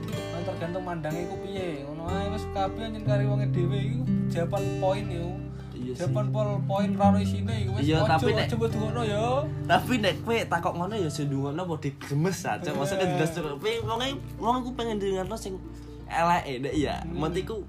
Ya 0.08 0.40
tergantung 0.48 0.88
mandange 0.88 1.28
iku 1.28 1.36
piye. 1.44 1.84
Ngono 1.84 2.08
ae 2.08 2.32
wis 2.32 2.46
kabeh 2.56 2.88
anjen 2.88 3.04
kari 3.04 3.26
wonge 3.28 3.52
dhewe 3.52 3.80
iku 3.84 4.04
jawaban 4.30 4.64
poin 4.80 5.06
yo 5.12 5.28
Iya 5.94 6.00
jawaban 6.04 6.26
pol 6.30 6.48
poin 6.66 6.90
raro 6.92 7.18
isine 7.18 7.54
iku 7.62 7.78
wis 7.78 7.86
Iya, 7.86 8.02
tapi 8.04 8.34
nek- 8.34 8.50
coba 8.50 8.66
dungono 8.66 9.02
yo 9.04 9.46
Tapi 9.64 9.94
nek 9.98 10.16
kowe 10.22 10.38
takok 10.44 10.74
ngono 10.74 10.94
ya 10.96 11.06
sing 11.08 11.30
ndungokno 11.30 11.62
padha 11.64 11.90
gemes 12.02 12.40
aja. 12.44 12.70
Maksudnya 12.70 13.06
Eh. 13.06 13.14
jelas 13.14 13.32
terus. 13.32 13.54
Kowe 13.54 13.74
wonge 13.86 14.08
wong 14.36 14.56
iku 14.60 14.70
pengen 14.74 14.98
dengarno 14.98 15.36
sing 15.36 15.54
eleke 16.06 16.54
nek 16.60 16.74
ya. 16.74 16.98
Hmm. 17.00 17.22
Mentiku 17.22 17.62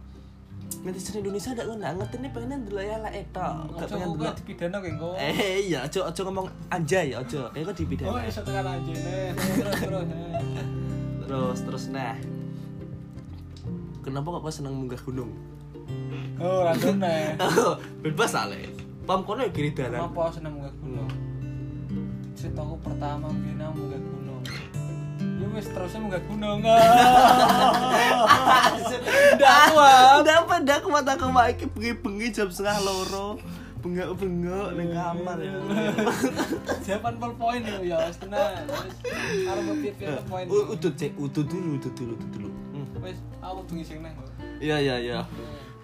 netizen 0.81 1.21
Indonesia 1.21 1.53
ndak 1.53 1.67
nggak 1.71 1.93
ngerti 1.95 2.17
nih 2.19 2.31
pengen 2.33 2.59
ndelok 2.65 2.83
eleke 2.83 3.21
tok. 3.31 3.55
Gak 3.71 3.77
ojo 3.79 3.93
pengen 3.93 4.07
kok 4.07 4.17
ndelok. 4.17 4.35
dipidana 4.35 4.77
kayak 4.79 4.93
engko 4.97 5.09
Eh 5.15 5.37
iya, 5.63 5.79
aja 5.83 6.01
aja 6.03 6.21
ngomong 6.25 6.47
anjay 6.69 7.09
aja. 7.13 7.41
Kayak 7.53 7.63
kok 7.63 7.69
oh 7.69 7.77
dipidana. 7.77 8.21
iso 8.25 8.41
tekan 8.41 8.65
anjene 8.67 9.17
terus 9.37 9.77
terus 9.79 10.05
eh. 10.09 10.67
Terus 11.21 11.59
terus 11.61 11.85
nah. 11.91 12.17
Kenapa 14.01 14.29
kok 14.35 14.49
seneng 14.51 14.75
munggah 14.75 15.01
gunung? 15.01 15.33
Oh 16.41 16.67
random 16.67 16.97
nih 17.05 17.39
Bebas 18.03 18.35
ale. 18.35 18.71
Pam 19.05 19.21
kono 19.23 19.45
ya 19.45 19.53
kiri 19.53 19.71
dalan. 19.77 20.01
Kenapa 20.09 20.33
seneng 20.33 20.57
munggah 20.57 20.75
gunung? 20.81 21.11
Ceritaku 22.33 22.75
pertama 22.81 23.29
bina 23.37 23.69
munggah 23.69 24.01
gunung. 24.01 24.43
Ya 25.21 25.47
wis 25.53 25.69
terusnya 25.69 26.01
munggah 26.01 26.23
gunung. 26.29 26.59
Ndak 29.37 29.59
kuat. 29.77 30.25
Ndak 30.25 30.37
apa 30.49 30.55
ndak 30.65 30.79
kuat 30.89 31.05
aku 31.05 31.27
mak 31.29 31.47
iki 31.53 31.67
bengi-bengi 31.69 32.33
jam 32.33 32.49
setengah 32.49 32.81
loro. 32.81 33.37
Bengok-bengok 33.85 34.69
ning 34.81 34.97
kamar 34.97 35.37
ya. 35.45 35.61
Jawaban 36.81 37.15
pol 37.21 37.33
poin 37.37 37.61
yo 37.61 37.85
ya 37.85 38.09
wis 38.09 38.17
tenan. 38.17 38.65
Wis 38.73 38.97
arep 39.45 39.65
pol 39.69 39.77
poin. 40.25 40.45
Udut 40.49 40.95
cek, 40.97 41.13
udut 41.21 41.45
dulu, 41.45 41.77
udut 41.77 41.93
dulu, 41.93 42.17
udut 42.17 42.31
dulu. 42.33 42.49
Hmm. 42.73 43.05
Wis 43.05 43.21
aku 43.45 43.61
tuh 43.69 43.75
ngising 43.77 44.01
nang. 44.01 44.17
Iya 44.65 44.81
iya 44.81 44.97
iya. 44.97 45.21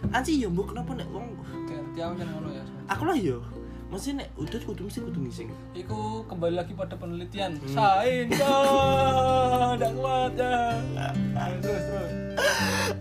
Anci 0.08 0.40
ya 0.40 0.48
mbok 0.48 0.72
kenapa 0.72 0.96
nek 0.96 1.08
wong 1.12 1.28
Ngerti 1.68 2.00
aku 2.00 2.14
jeneng 2.16 2.34
ngono 2.34 2.48
ya. 2.50 2.64
aku 2.88 3.02
lah 3.04 3.16
yo. 3.18 3.38
Mesti 3.90 4.14
nek 4.14 4.30
udut 4.38 4.62
kudu 4.62 4.86
mesti 4.86 5.00
kudu 5.02 5.18
ngising. 5.20 5.50
Iku 5.74 6.22
kembali 6.24 6.54
lagi 6.56 6.72
pada 6.72 6.94
penelitian. 6.94 7.58
Hmm. 7.58 7.68
Sain 7.68 8.26
kok. 8.38 9.76
Ndak 9.76 9.92
kuat 9.98 10.32
ya. 10.38 10.56
Terus 11.60 11.82
terus. 11.84 12.10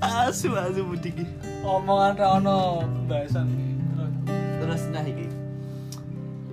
Asu 0.01 0.49
asu 0.57 0.81
mudik 0.83 1.13
iki. 1.15 1.25
Omongan 1.61 2.17
ra 2.17 2.27
ono 2.41 2.81
pembahasan 2.83 3.45
iki. 3.47 3.67
Terus. 3.93 4.11
Terus 4.59 4.81
nah 4.89 5.05
iki. 5.05 5.27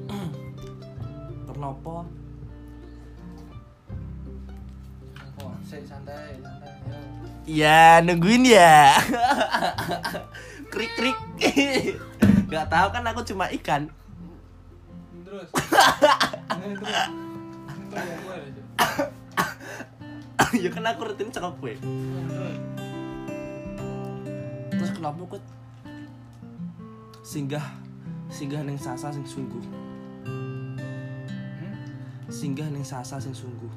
Kenapa 1.48 2.04
Kok 5.36 5.52
sik 5.64 5.82
santai, 5.84 6.36
santai. 6.40 6.72
Yo. 6.84 6.96
Ya 7.48 8.00
nungguin 8.04 8.44
ya. 8.44 8.96
krik 10.76 10.92
krik. 10.92 11.16
Gak 12.52 12.68
tahu 12.68 12.92
kan 12.92 13.08
aku 13.08 13.24
cuma 13.24 13.48
ikan. 13.48 13.88
Terus. 15.24 15.48
Ya 20.62 20.70
kan 20.70 20.84
aku 20.84 21.08
rutin 21.08 21.32
cakap 21.32 21.56
gue. 21.64 21.80
Terus. 24.72 24.90
Kenapa 24.92 25.16
kok 25.26 25.42
singgah 27.24 27.64
singgah 28.28 28.60
neng 28.62 28.76
sasa 28.76 29.10
sing 29.10 29.24
sungguh. 29.26 29.64
Hmm? 30.28 31.74
Singgah 32.28 32.68
neng 32.68 32.84
sasa 32.84 33.16
sing 33.16 33.32
sungguh. 33.32 33.72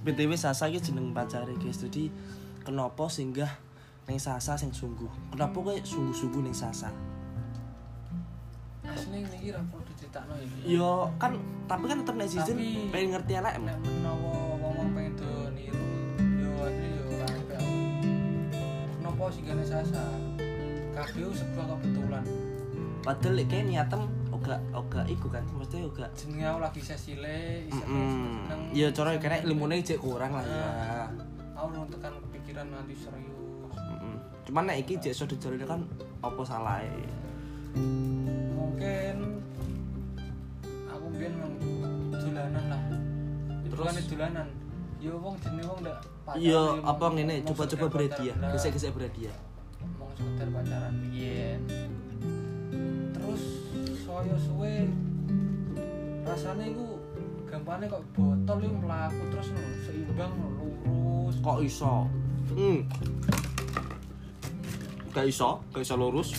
BTW 0.00 0.32
Sasa 0.32 0.68
iki 0.72 0.80
jeneng 0.80 1.12
pacare 1.12 1.52
guys. 1.60 1.80
Jadi 1.80 2.08
kenapa 2.64 3.08
singgah 3.12 3.52
neng 4.10 4.18
Sasa 4.18 4.58
sing 4.58 4.74
sungguh? 4.74 5.06
Kenapa 5.30 5.54
kowe 5.54 5.70
sungguh-sungguh 5.78 6.42
neng 6.42 6.50
Sasa? 6.50 6.90
Asli 8.90 9.22
ini 9.22 9.54
ra 9.54 9.62
perlu 9.62 9.86
dicetakno 9.86 10.34
iki. 10.42 10.74
Yo 10.74 11.14
kan 11.22 11.38
tapi 11.70 11.86
kan 11.86 12.02
tetep 12.02 12.18
netizen 12.18 12.58
pengen 12.90 13.14
ngerti 13.14 13.38
elek 13.38 13.54
Nek 13.62 13.78
menawa 13.86 14.58
wong-wong 14.58 14.90
pengen 14.98 15.14
do 15.14 15.30
niru, 15.54 15.86
yo 16.18 16.50
asli 16.66 16.88
yo 16.90 17.06
aku. 17.22 17.70
Kenapa 18.98 19.22
sih 19.30 19.42
gane 19.46 19.62
sasa? 19.62 20.02
Kabeh 20.90 21.30
sebuah 21.30 21.78
kebetulan. 21.78 22.26
Padahal 23.06 23.38
kayak 23.46 23.64
niatem 23.70 24.02
oga 24.34 24.58
oga 24.74 25.06
iku 25.06 25.30
kan, 25.30 25.46
mesti 25.54 25.86
oga. 25.86 26.10
Jenenge 26.18 26.50
aku 26.50 26.58
lagi 26.58 26.80
sesile, 26.82 27.70
Mm 27.70 27.86
seneng. 27.86 28.60
Ya 28.74 28.90
cara 28.90 29.14
kena 29.22 29.38
ilmune 29.46 29.86
cek 29.86 30.02
kurang 30.02 30.34
lah 30.34 30.42
ya. 30.42 31.06
Aku 31.54 31.70
tekan 31.94 32.18
kepikiran 32.26 32.66
nanti 32.74 32.98
serius. 32.98 33.29
Cuman 34.50 34.66
nek 34.66 34.82
iki 34.82 34.98
cek 34.98 35.14
iso 35.14 35.30
dijalani 35.30 35.62
kan 35.62 35.80
apa 36.26 36.42
salah 36.42 36.82
mungkin 38.50 39.38
aku 40.90 41.06
biyen 41.14 41.32
memang 41.38 41.54
dolanan 42.10 42.64
lah 42.66 42.82
Terus? 43.62 43.94
terus 43.94 44.06
dolanan 44.10 44.48
yo 44.98 45.22
wong 45.22 45.38
jenenge 45.38 45.70
wong 45.70 45.78
ndak 45.86 46.02
pacaran, 46.26 46.42
Iya, 46.42 46.50
yo, 46.50 46.82
apa 46.82 47.04
ngene 47.08 47.34
coba-coba 47.46 47.86
berhadiah, 47.88 48.34
pacaran. 48.34 48.52
gesek-gesek 48.52 48.90
berhadiah. 48.90 49.36
mau 49.94 50.10
sekedar 50.12 50.48
pacaran 50.50 50.94
biyen 50.98 51.60
terus 53.14 53.42
saya 54.02 54.34
suwe 54.34 54.90
rasanya 56.26 56.64
iku 56.66 56.98
gampangnya 57.46 57.86
kok 57.88 58.02
botol 58.12 58.58
yo 58.58 58.70
mlaku 58.74 59.22
terus 59.30 59.48
seimbang 59.86 60.34
lurus 60.34 61.38
Kok 61.38 61.58
iso? 61.62 62.10
Hmm. 62.50 62.82
Gak 65.10 65.26
iso, 65.26 65.58
gak 65.70 65.82
iso 65.82 65.94
lurus. 65.94 66.30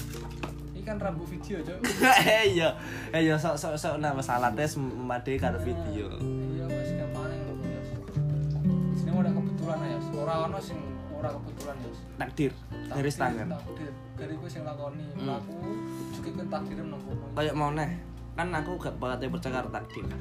ini 0.71 0.81
kan 0.81 0.97
rambut 0.97 1.27
video 1.27 1.61
cok 1.61 1.77
Eh 2.25 2.49
iya, 2.57 2.73
eh 3.11 3.21
iya 3.21 3.35
sok 3.35 3.53
sok 3.53 3.75
sok 3.75 3.95
nah 3.97 4.09
masalah 4.11 4.49
tes 4.51 4.73
memade 4.73 5.35
karo 5.35 5.59
video. 5.59 6.09
iya 6.49 6.65
mas 6.65 6.89
gampangnya 6.89 7.37
ngono 7.45 7.63
ya 7.63 7.81
sini 8.95 9.09
ada 9.13 9.29
kebetulan 9.29 9.77
ya 9.83 9.97
ora 10.15 10.33
ono 10.47 10.57
sing 10.57 10.79
ora 11.11 11.29
kebetulan 11.29 11.75
ya 11.77 11.89
Takdir, 12.17 12.51
garis 12.87 13.15
tangan. 13.15 13.47
takdir 13.51 13.91
dari 14.15 14.33
gue 14.33 14.49
sing 14.49 14.63
lakoni 14.63 15.05
Hmm. 15.11 15.25
mlaku 15.27 15.53
juga 16.11 16.29
ke 16.33 16.43
takdirem 16.47 16.87
nang 16.87 17.01
kono 17.03 17.25
Kayak 17.31 17.55
mau 17.55 17.69
neh, 17.69 17.91
kan 18.33 18.47
aku 18.51 18.71
gak 18.79 18.95
banget 18.97 19.27
percaya 19.27 19.53
karo 19.55 19.69
takdir. 19.69 20.05
Hmm. 20.05 20.17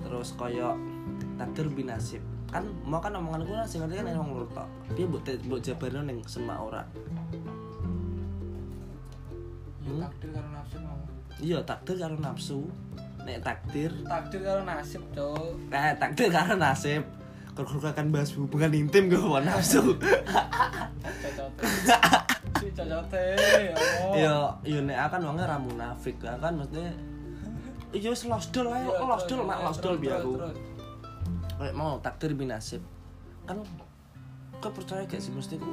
Terus 0.00 0.28
koyo 0.34 0.78
takdir 1.34 1.66
binasib. 1.68 2.22
Kan 2.46 2.70
mau 2.84 2.98
kan 2.98 3.14
omongan 3.14 3.42
gue 3.42 3.58
sing 3.64 3.82
ngerti 3.82 3.98
kan 3.98 4.06
emang 4.08 4.30
lur 4.30 4.46
tok. 4.48 4.68
Dia 4.92 5.06
mbok 5.06 5.22
te- 5.22 5.40
mbok 5.40 5.58
jabarno 5.58 6.02
ning 6.02 6.22
semak 6.24 6.58
ora. 6.60 6.82
Ya, 9.92 9.98
Hmm. 9.98 10.02
takdir 10.02 10.30
karo 10.32 10.48
nafsu 10.50 10.76
mau 10.78 10.98
Iya, 11.36 11.58
takdir 11.62 11.96
karo 11.98 12.16
nafsu. 12.16 12.58
Nek 13.22 13.38
takdir, 13.40 13.90
takdir 14.02 14.40
karo 14.40 14.60
nasib 14.62 15.02
cok 15.12 15.54
eh 15.70 15.92
takdir 15.94 16.28
karo 16.28 16.54
nasib. 16.56 17.02
Kalau 17.52 17.68
kita 17.68 17.92
akan 17.92 18.06
bahas 18.08 18.32
hubungan 18.32 18.72
intim 18.72 19.06
gue 19.06 19.16
sama 19.16 19.38
nafsu. 19.42 19.82
cocote. 22.62 23.24
Yo, 24.14 24.36
yo 24.62 24.78
nek 24.80 24.98
akan 25.02 25.20
wongnya 25.24 25.44
ra 25.46 25.58
munafik, 25.58 26.16
kan 26.18 26.52
maksudnya 26.52 26.92
Iya, 27.92 28.08
wis 28.08 28.24
losdol 28.24 28.72
ae, 28.72 28.80
Iya, 28.80 29.04
losdol 29.04 29.44
mak 29.44 29.60
losdol 29.62 30.00
biar 30.00 30.16
aku. 30.18 30.40
Kayak 31.60 31.74
mau 31.76 32.00
takdir 32.00 32.32
binasib. 32.32 32.80
Kan 33.44 33.60
kau 34.56 34.72
percaya 34.72 35.04
gak 35.04 35.20
sih 35.20 35.28
mesti 35.30 35.58
ku? 35.58 35.68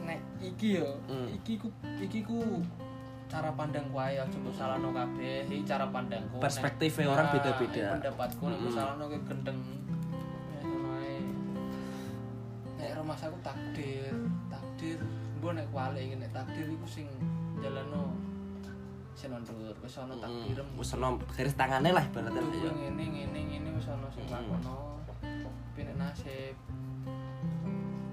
nek 0.00 0.16
iki 0.40 0.80
yo 0.80 0.96
Hmm. 1.06 1.28
iki 1.28 1.54
ku 1.54 1.68
iki 2.00 2.24
ku 2.24 2.40
cara 3.30 3.50
pandang 3.54 3.86
wae 3.90 4.18
aja 4.18 4.36
mbok 4.36 4.50
salahno 4.52 4.90
kabeh 4.90 5.46
iki 5.46 5.62
cara 5.62 5.86
pandangku 5.86 6.34
Nek- 6.34 6.42
Perspektifnya 6.42 7.06
orang 7.08 7.26
Nah, 7.26 7.34
beda-beda. 7.36 7.84
pendapatku 7.96 8.42
nek 8.44 8.58
mbok 8.58 8.66
Mm-mm. 8.66 8.76
salahno 8.76 9.04
ke 9.06 9.18
gendeng 9.24 9.58
nek 12.76 12.90
rumah 12.96 13.14
aku 13.14 13.38
takdir 13.40 14.12
takdir 14.48 14.98
mbok 15.38 15.52
nek 15.54 15.66
kuali 15.70 16.00
iki 16.02 16.16
nek 16.16 16.30
takdir 16.32 16.66
iku 16.66 16.86
sing 16.86 17.06
jalanno 17.58 18.10
sing 19.14 19.30
ndur 19.30 19.76
wis 19.78 19.94
ana 19.94 20.14
takdirem 20.16 20.66
Wis 20.74 20.90
ono 20.94 21.08
garis 21.28 21.52
tangane 21.52 21.92
lah 21.92 22.02
ibaratnya 22.02 22.40
ya. 22.40 22.72
ngene 22.72 23.04
ngene 23.06 23.40
ngene 23.46 23.68
wis 23.76 23.86
ana 23.86 24.08
sing 24.08 24.24
Mm. 24.24 24.32
lakono 24.32 24.76
tapi 25.20 25.80
nek 25.84 25.96
nasib 25.98 26.56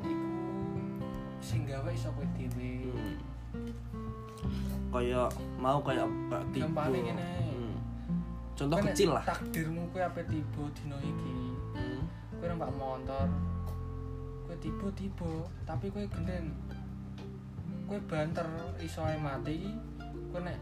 iku 0.03 0.27
sing 1.39 1.63
gawe 1.63 1.89
iso 1.89 2.09
kowe 2.11 2.27
dhewe. 2.35 2.91
Kayak 4.89 5.29
mau 5.57 5.79
kayak. 5.79 6.07
Gampangnya 6.49 6.99
ngene. 7.11 7.27
Hmm. 7.45 7.73
Contoh 8.53 8.77
nek 8.77 8.91
kecil 8.91 9.09
lah. 9.11 9.23
takdirmu 9.23 9.81
kowe 9.89 10.01
ape 10.01 10.21
tiba 10.25 10.63
dina 10.73 10.97
iki 10.97 11.33
Hmm. 11.71 12.01
kowe 12.33 12.45
numpak 12.47 12.71
motor 12.73 13.27
kowe 14.41 14.55
tiba-tiba 14.57 15.31
tapi 15.61 15.85
kowe 15.87 16.01
genden 16.07 16.57
kowe 17.85 17.99
banter 18.03 18.47
iso 18.79 19.03
ae 19.03 19.13
mati 19.15 19.69
kowe 20.27 20.41
nek 20.41 20.57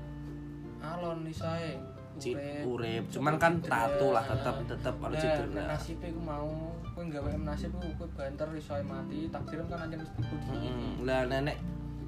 alon 0.82 1.24
iso 1.26 1.46
ae 1.46 1.80
Cid- 2.16 2.36
Urip. 2.36 2.64
urip 2.66 3.04
cuman 3.10 3.36
kan 3.36 3.60
tato 3.62 4.12
lah 4.12 4.24
tetap 4.24 4.56
tetap 4.66 4.96
Nah, 4.98 5.12
cedera 5.14 5.48
nek 5.54 5.66
nasibe 5.70 6.08
ku 6.10 6.20
mau 6.22 6.48
kowe 6.90 7.04
gawe 7.06 7.32
nasib 7.38 7.72
ku 7.76 7.88
kowe 7.96 8.08
banter 8.10 8.48
iso 8.54 8.72
ae 8.72 8.84
mati 8.84 9.28
takdir 9.30 9.64
kan 9.66 9.88
aja 9.88 9.96
mesti 9.96 10.20
kudu 10.20 10.52
Mm, 10.52 10.94
lah 11.02 11.24
nenek 11.26 11.56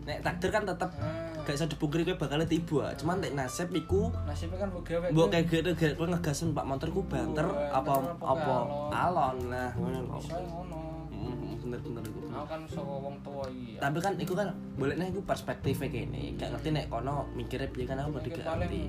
nek 0.07 0.23
takdir 0.23 0.49
kan 0.49 0.63
tetap 0.63 0.89
Ah, 0.97 1.43
gak 1.43 1.53
bisa 1.53 1.67
dipungkiri 1.67 2.03
kowe 2.05 2.17
bakal 2.17 2.39
tiba 2.43 2.91
cuman 2.95 3.19
nek 3.19 3.33
nasib 3.33 3.69
iku 3.71 4.07
nasibnya 4.23 4.57
kan 4.57 4.69
mbok 4.69 4.83
gawe 4.83 5.07
mbok 5.11 5.27
kayak 5.29 5.45
gitu 5.45 5.69
kayak 5.73 5.93
kowe 5.95 6.07
ngegasen 6.07 6.51
Pak 6.51 6.63
Montor 6.63 6.89
ku 6.89 7.03
banter 7.03 7.43
apa 7.69 7.91
apa 8.17 8.55
alon. 8.89 9.37
lah 9.47 9.69
ngono 9.73 9.99
lho 10.01 10.15
iso 10.17 10.33
ae 10.33 10.45
ngono 10.45 10.79
Mm, 11.09 11.57
bener 11.59 11.79
bener 11.81 12.03
iku 12.05 12.19
aku 12.29 12.45
kan 12.45 12.61
saka 12.63 12.93
wong 12.93 13.15
tuwa 13.19 13.43
iki 13.49 13.75
ya. 13.75 13.79
tapi 13.81 13.97
kan 13.97 14.13
iku 14.15 14.31
kan 14.31 14.47
boleh 14.75 14.93
nih 14.93 15.09
iku 15.09 15.19
perspektifnya 15.23 15.89
kene 15.89 16.37
gak 16.37 16.53
ngerti 16.53 16.69
nek 16.69 16.87
kono 16.87 17.27
mikirnya 17.33 17.67
piye 17.67 17.83
kan 17.83 17.97
aku 17.97 18.15
berarti 18.15 18.29
gak 18.31 18.45
ngerti 18.55 18.81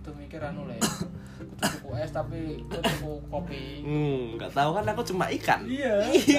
tuh 0.00 0.14
mikir 0.14 0.40
anu. 0.40 0.64
Kudu 0.64 1.54
tuku 1.60 1.88
es 1.94 2.08
tapi 2.08 2.62
tuku 2.64 3.12
kopi. 3.26 3.82
hmm 3.82 4.38
gak 4.38 4.54
tahu 4.54 4.70
kan 4.72 4.86
aku 4.86 5.02
cuma 5.04 5.26
ikan 5.30 5.60
Iya, 5.66 5.92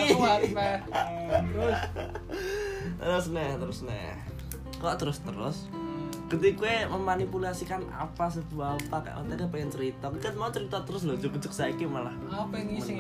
kuat 0.10 0.42
meh. 0.50 0.78
Terus 1.52 1.80
terus 3.00 3.26
nih 3.32 3.56
terus 3.56 3.80
nih. 3.88 4.14
Kok 4.80 4.96
terus 5.00 5.18
terus 5.24 5.58
ketika 6.30 6.62
gue 6.62 6.76
memanipulasikan 6.94 7.82
apa 7.90 8.30
sebuah 8.30 8.78
apa? 8.78 9.02
Kayak 9.02 9.18
otaknya 9.26 9.48
pengen 9.50 9.70
cerita. 9.74 10.06
Kan 10.22 10.34
mau 10.38 10.54
cerita 10.54 10.78
terus 10.86 11.02
loh 11.10 11.18
cukup 11.18 11.50
saiki 11.50 11.90
malah 11.90 12.14
apa 12.30 12.54
yang 12.62 12.78
ngisi? 12.78 12.94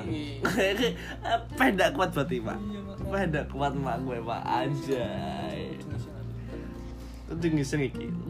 Apa 1.21 1.63
ndak 1.77 1.93
kuat 1.93 2.09
berarti 2.11 2.41
pak. 2.41 2.57
Iya, 2.57 2.79
Mas. 2.81 2.97
apa 3.05 3.15
ndak 3.29 3.45
kuat 3.53 3.73
mak 3.77 3.97
gue 4.01 4.17
pak. 4.25 4.41
Ngisi 4.65 4.97
nanti. 4.97 5.63
udah 7.29 7.49
ngisi 7.53 7.73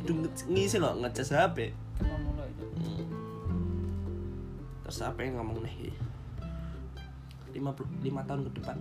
udah 0.03 0.15
ngisi 0.51 0.77
loh 0.83 0.93
ngecas 0.99 1.31
hp. 1.31 1.71
Hmm. 1.99 3.07
terus 4.83 4.99
apa 5.07 5.23
yang 5.23 5.39
ngomong 5.39 5.63
nih? 5.63 5.95
Lima 7.55 7.71
puluh 7.71 7.87
lima 8.03 8.21
tahun 8.27 8.51
ke 8.51 8.59
depan 8.59 8.75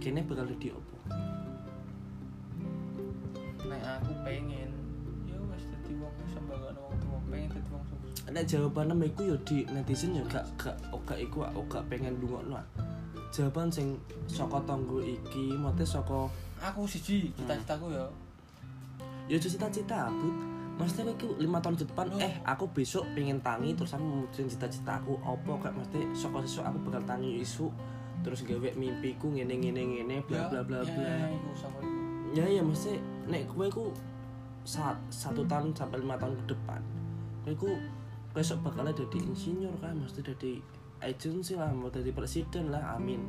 Hmm. 0.00 0.16
kini 0.16 0.24
bakal 0.24 0.48
jadi 0.56 0.72
apa 0.72 0.96
Nek 3.68 3.82
aku 3.84 4.12
pengen 4.24 4.72
ya 5.28 5.36
wis 5.52 5.64
dadi 5.68 5.92
wong 6.00 6.14
sembarangan 6.32 6.74
wong 6.80 6.94
tuwa 7.04 7.18
pengen 7.28 7.48
dadi 7.52 7.68
wong 7.68 7.84
sukses. 7.84 8.32
Nek 8.32 8.44
jawabannya 8.48 9.12
iku 9.12 9.22
ya 9.28 9.36
di 9.44 9.68
netizen 9.68 10.16
ya 10.16 10.24
gak 10.24 10.48
gak 10.56 10.76
gak 11.04 11.20
iku 11.20 11.44
aku 11.44 11.60
gak 11.68 11.84
pengen 11.92 12.16
dungokno. 12.16 12.56
Jawaban 13.28 13.68
sing 13.68 14.00
saka 14.24 14.56
tanggo 14.64 15.04
iki 15.04 15.52
mote 15.60 15.84
saka 15.84 16.32
Aku 16.60 16.88
siji 16.88 17.28
cita-citaku 17.36 17.92
ya. 17.92 18.04
ya 19.28 19.36
cita-cita. 19.36 20.08
Maksudnya 20.80 21.12
kowe 21.12 21.36
iki 21.36 21.44
5 21.44 21.60
tahun 21.60 21.76
ke 21.76 21.84
depan 21.92 22.06
eh 22.24 22.34
aku 22.48 22.64
besok 22.72 23.04
pengen 23.12 23.36
tangi 23.44 23.76
terus 23.76 23.92
aku 23.92 24.00
memutuskan 24.00 24.48
cita-cita 24.48 24.96
aku 24.96 25.20
apa 25.20 25.52
kayak 25.60 25.76
mesti 25.76 26.00
saka 26.16 26.40
sesuk 26.40 26.64
aku 26.64 26.88
bakal 26.88 27.04
tangi 27.04 27.44
isu 27.44 27.68
terus 28.20 28.44
gawe 28.44 28.68
mimpiku 28.76 29.32
ngene 29.32 29.54
ngene 29.56 29.82
ngene 29.82 30.16
bla 30.28 30.48
bla 30.52 30.60
bla 30.60 30.80
bla. 30.84 31.08
Ya, 31.08 31.28
iku. 31.32 31.50
Ya 32.30 32.46
ya 32.46 32.62
mesti 32.62 33.00
nek 33.26 33.50
kowe 33.50 33.66
ku 33.70 33.84
saat 34.62 34.96
satu 35.08 35.42
tahun 35.48 35.72
sampai 35.72 35.98
lima 36.04 36.14
tahun 36.20 36.36
ke 36.44 36.52
depan 36.52 36.80
kowe 37.42 37.54
ku 37.56 37.70
besok 38.36 38.60
bakal 38.62 38.86
jadi 38.92 39.18
insinyur 39.24 39.72
kan 39.80 39.96
mesti 39.96 40.20
jadi 40.20 40.60
agensi 41.00 41.56
lah 41.56 41.72
mau 41.72 41.88
jadi 41.88 42.12
presiden 42.12 42.68
lah 42.70 42.94
amin 42.94 43.24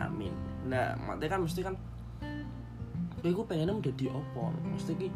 Amin. 0.00 0.32
amin 0.32 0.34
nah 0.66 0.96
makanya 1.06 1.36
kan 1.36 1.40
mesti 1.44 1.60
kan 1.60 1.74
kowe 3.20 3.30
ku 3.30 3.42
pengennya 3.44 3.76
menjadi 3.76 4.10
apa 4.10 4.44
mesti 4.64 4.92
ki 4.96 5.08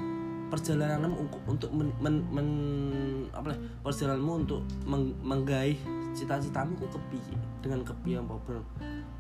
perjalananmu 0.53 1.17
untuk 1.19 1.41
untuk 1.49 1.71
men, 1.73 1.89
men, 1.99 2.21
men- 2.31 3.27
apa 3.33 3.57
lah 3.57 3.59
perjalananmu 3.83 4.33
untuk 4.45 4.61
meng, 4.85 5.11
menggaih 5.25 5.75
cita-citamu 6.15 6.77
ku 6.79 6.87
kepiye 6.93 7.35
dengan 7.65 7.81
kepiye 7.81 8.21
apa 8.21 8.37
ber, 8.45 8.61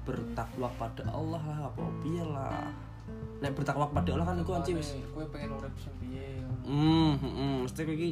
bertakwa 0.04 0.68
pada 0.76 1.00
Allah 1.08 1.40
lah 1.40 1.58
apa 1.72 1.84
piye 2.04 2.20
lah. 2.20 2.68
Nek 3.40 3.56
bertakwa 3.56 3.88
pada 3.88 4.12
Allah 4.12 4.28
kan 4.28 4.36
iku 4.36 4.52
anci 4.52 4.76
wis. 4.76 4.92
Kowe 5.16 5.24
pengen 5.32 5.56
urip 5.56 5.72
sing 5.80 5.94
piye? 5.96 6.44
hmm 6.64 7.12
hmm 7.20 7.54
mesti 7.64 7.80
kowe 7.84 7.96
iki 7.96 8.10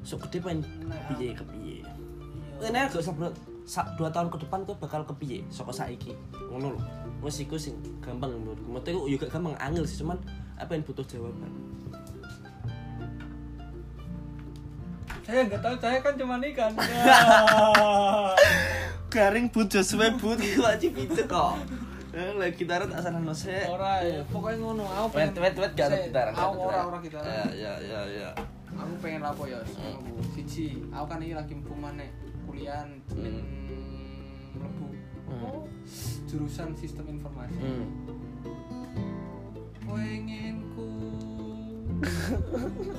sok 0.00 0.28
gede 0.28 0.38
pengen 0.40 0.60
kepiye 0.88 1.32
kepiye 1.32 1.80
Iya. 2.62 2.70
ini 2.70 2.78
gak 2.86 3.02
usah 3.02 3.14
bro 3.16 3.26
sa, 3.66 3.80
dua 3.96 4.12
tahun 4.12 4.28
ke 4.30 4.38
depan 4.46 4.62
kowe 4.64 4.76
bakal 4.80 5.04
kepiye 5.04 5.44
saka 5.52 5.70
saiki. 5.70 6.16
Ngono 6.48 6.74
lho. 6.74 6.80
Wis 7.20 7.44
iku 7.44 7.60
sing 7.60 7.76
gampang 8.00 8.32
menurutku. 8.32 8.72
Mesti 8.72 8.88
iku 8.96 9.04
juga 9.06 9.26
gampang 9.28 9.54
angel 9.60 9.84
sih 9.84 10.00
cuman 10.00 10.16
apa 10.56 10.72
yang 10.72 10.82
butuh 10.82 11.04
jawaban. 11.04 11.52
Saya 15.22 15.46
nggak 15.46 15.62
tahu, 15.62 15.74
saya 15.78 16.02
kan 16.02 16.18
cuma 16.18 16.34
ikan. 16.42 16.74
garing 19.12 19.52
bujo 19.52 19.84
suwe 19.84 20.08
but 20.16 20.40
aja 20.40 20.88
itu 21.04 21.22
kok 21.28 21.54
Eh, 22.12 22.28
lagi 22.36 22.60
gitaran 22.60 22.92
tak 22.92 23.08
sana 23.08 23.24
no 23.24 23.32
se 23.32 23.56
Ora 23.72 24.04
ya, 24.04 24.20
pokoknya 24.28 24.60
ngono. 24.60 24.84
Aku 24.84 25.16
wet 25.16 25.32
pengen 25.32 25.40
wet 25.40 25.56
wet 25.56 25.72
gak 25.72 25.88
ada 25.88 25.96
gitaran 26.04 26.32
Aku 26.36 26.60
ora 26.60 26.84
ora 26.84 26.98
gitaran. 27.00 27.24
ya 27.24 27.40
ya 27.56 27.72
ya 27.80 28.00
ya 28.04 28.28
Aku 28.68 28.92
pengen 29.00 29.24
apa 29.24 29.40
ya? 29.48 29.56
Siji, 30.36 30.76
aku 30.92 31.08
kan 31.08 31.24
iki 31.24 31.32
lagi 31.32 31.56
mpu 31.56 31.72
maneh 31.72 32.12
kuliah 32.44 32.84
jeneng 33.08 33.40
mlebu. 34.52 34.92
Hmm. 35.24 35.64
Jurusan 36.28 36.76
sistem 36.76 37.16
informasi. 37.16 37.56
hmm. 37.56 37.84
Pengenku. 39.88 40.88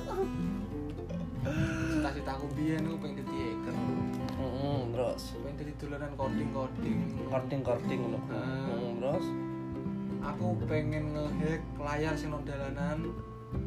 Cita-citaku 1.94 2.46
biyen 2.58 2.82
aku 2.82 2.98
pengen 2.98 3.22
dadi 3.22 3.36
hacker. 3.46 3.74
Hmm, 4.34 4.90
terus 4.90 5.22
Pengen 5.36 5.54
dadi 5.56 5.72
dolanan 5.76 6.10
coding-coding. 6.14 6.98
korting 7.24 7.60
korting 7.60 7.98
ngono 8.00 8.18
Ah. 8.26 8.66
Hmm, 8.66 8.92
terus 8.98 9.26
Aku 10.24 10.56
pengen 10.64 11.12
ngehack 11.12 11.60
layar 11.76 12.14
sing 12.14 12.32
dalanan. 12.42 12.98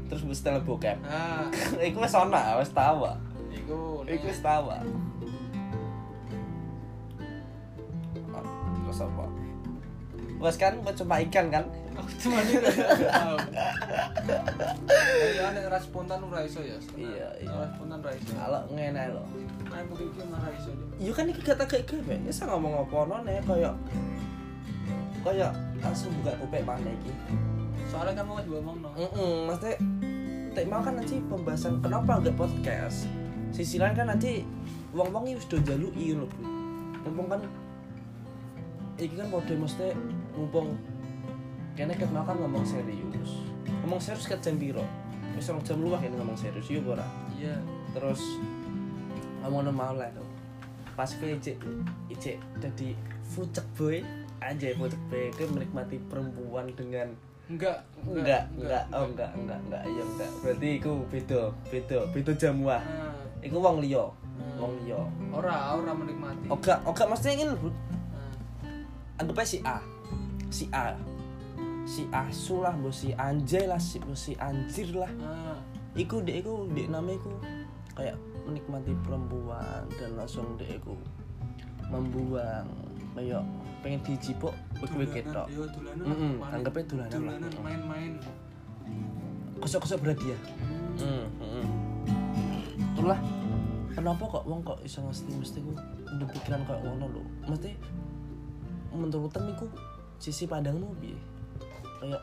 terus 0.05 0.23
wis 0.23 0.41
tele 0.41 0.59
bokep 0.59 0.99
Ah, 1.01 1.47
iku 1.81 2.01
wis 2.01 2.11
ana 2.11 2.57
wis 2.57 2.67
tau 2.69 3.05
ah. 3.05 3.15
iku 3.49 4.03
iku 4.03 4.25
wis 4.25 4.41
tau 4.41 4.67
ah. 4.67 4.83
Terus 8.77 8.99
apa 9.01 9.25
Bos 10.37 10.53
kan 10.53 10.73
coba 10.83 11.17
ikan 11.23 11.49
kan? 11.49 11.65
aku 11.91 12.13
cuma 12.19 12.37
ini 12.39 12.61
tahu. 12.61 13.37
Ya 15.33 15.49
nek 15.49 15.65
ora 15.65 15.79
spontan 15.81 16.21
ora 16.21 16.45
iso 16.45 16.61
ya. 16.61 16.77
Iya, 16.93 17.27
iya. 17.41 17.49
Ora 17.49 17.65
spontan 17.73 17.97
ora 17.97 18.13
iso. 18.13 18.31
Kalau 18.31 18.61
ngene 18.69 19.17
lho. 19.17 19.23
Iya 20.97 21.11
kan 21.13 21.25
iki 21.29 21.41
kata 21.45 21.63
kayak 21.69 21.85
gue, 21.85 22.15
ya 22.25 22.31
saya 22.33 22.55
ngomong 22.55 22.73
apa 22.81 23.21
nih 23.21 23.41
kayak 23.45 23.73
kayak 25.21 25.51
langsung 25.83 26.11
buka 26.21 26.33
kupek 26.41 26.63
mana 26.65 26.89
iki. 26.89 27.13
Soalnya 27.91 28.23
kan 28.23 28.25
mau 28.25 28.39
ngomong 28.41 28.77
no. 28.81 28.89
Heeh, 28.97 29.33
maksudnya 29.45 29.75
tak 30.57 30.65
mau 30.67 30.81
kan 30.81 30.93
nanti 30.97 31.21
pembahasan 31.29 31.77
kenapa 31.85 32.17
enggak 32.17 32.35
podcast. 32.35 33.05
Sisi 33.53 33.77
lain 33.77 33.93
kan 33.93 34.09
nanti 34.09 34.41
wong-wong 34.91 35.29
iki 35.29 35.37
wis 35.37 35.47
do 35.47 35.57
jaluki 35.61 36.17
lho, 36.17 36.25
Bro. 36.25 36.47
Mumpung 37.07 37.27
kan 37.29 37.41
iki 38.97 39.13
kan 39.13 39.29
kode 39.29 39.53
mesti 39.55 39.93
mumpung 40.33 40.73
kene 41.77 41.93
ket 41.93 42.09
mau 42.09 42.25
kan 42.25 42.35
ngomong 42.41 42.65
serius. 42.65 43.45
Ngomong 43.85 44.01
serius 44.01 44.25
ket 44.25 44.41
jam 44.41 44.57
piro? 44.57 44.83
Wis 45.37 45.45
jam 45.45 45.77
luwih 45.77 46.01
ini 46.01 46.17
ngomong 46.17 46.35
serius 46.35 46.65
yo 46.67 46.81
ora. 46.87 47.05
Iya. 47.37 47.61
terus 47.95 48.21
ngomong 49.47 49.73
mau 49.73 49.93
lah 49.95 50.11
tuh. 50.11 50.27
Pas 50.93 51.07
gue 51.07 51.39
icik 51.39 51.57
icik 52.11 52.37
jadi 52.59 52.93
fucek 53.33 53.65
boy. 53.79 54.03
Aja 54.43 54.75
fucek 54.75 55.01
boy. 55.07 55.31
Gue 55.33 55.47
menikmati 55.49 55.97
perempuan 56.11 56.69
dengan 56.75 57.15
Enggak, 57.47 57.79
enggak 58.03 58.43
enggak 58.59 58.83
oh 58.91 59.07
enggak 59.07 59.31
enggak 59.39 59.59
enggak. 59.63 59.81
Iya 59.87 60.03
enggak. 60.03 60.31
Berarti 60.43 60.69
iku 60.83 60.91
beda 61.07 61.39
beda 61.71 61.97
beda 62.11 62.31
jamuah 62.35 62.83
Nah, 62.83 63.15
iku 63.39 63.55
wong 63.63 63.79
liya. 63.79 64.03
Wong 64.59 64.83
liya. 64.83 64.99
Ora 65.31 65.79
ora 65.79 65.91
menikmati. 65.95 66.51
oga 66.51 66.83
oga 66.83 67.03
mesti 67.07 67.39
ingin 67.39 67.55
bro 67.55 67.71
Nah, 67.71 69.23
anggap 69.23 69.47
si 69.47 69.63
A. 69.63 69.79
Si 70.51 70.67
A. 70.75 70.91
Si 71.87 72.03
asu 72.11 72.59
lah 72.59 72.75
mbok 72.75 72.91
si 72.91 73.15
anjay 73.15 73.63
lah 73.63 73.79
si 73.79 74.03
mbok 74.03 74.19
si 74.19 74.35
anjir 74.35 74.91
lah. 74.91 75.07
Nah, 75.15 75.55
iku 75.95 76.19
dek 76.19 76.43
iku 76.43 76.67
dek 76.75 76.91
nama 76.91 77.15
iku 77.15 77.31
kayak 77.95 78.19
menikmati 78.47 78.95
perempuan 79.03 79.83
dan 79.99 80.15
langsung 80.15 80.55
dek 80.55 80.79
iku 80.79 80.95
membuang 81.91 82.67
kayak 83.13 83.43
pengen 83.83 84.01
dijipuk 84.03 84.53
begitu 84.79 85.21
ketok 85.21 85.47
Yo 85.51 85.63
dolanan. 85.69 86.05
Lah. 86.97 87.07
Dolanan 87.11 87.51
main-main. 87.61 88.11
kosok-kosok 89.61 89.99
berhadiah 90.03 90.39
Hmm. 90.97 91.29
hmm, 91.37 91.65
itulah 92.81 93.21
kenapa 93.93 94.23
kok 94.25 94.49
wong 94.49 94.65
kok 94.65 94.81
iso 94.81 94.97
mesti 95.05 95.29
mesti 95.29 95.61
ku 95.61 95.77
udah 96.09 96.27
pikiran 96.33 96.65
kayak 96.65 96.81
ngono 96.81 97.05
lho 97.13 97.23
mesti 97.45 97.77
menurut 98.89 99.29
iku 99.29 99.69
sisi 100.17 100.49
pandangmu 100.49 100.89
piye 100.97 101.13
kayak 102.01 102.21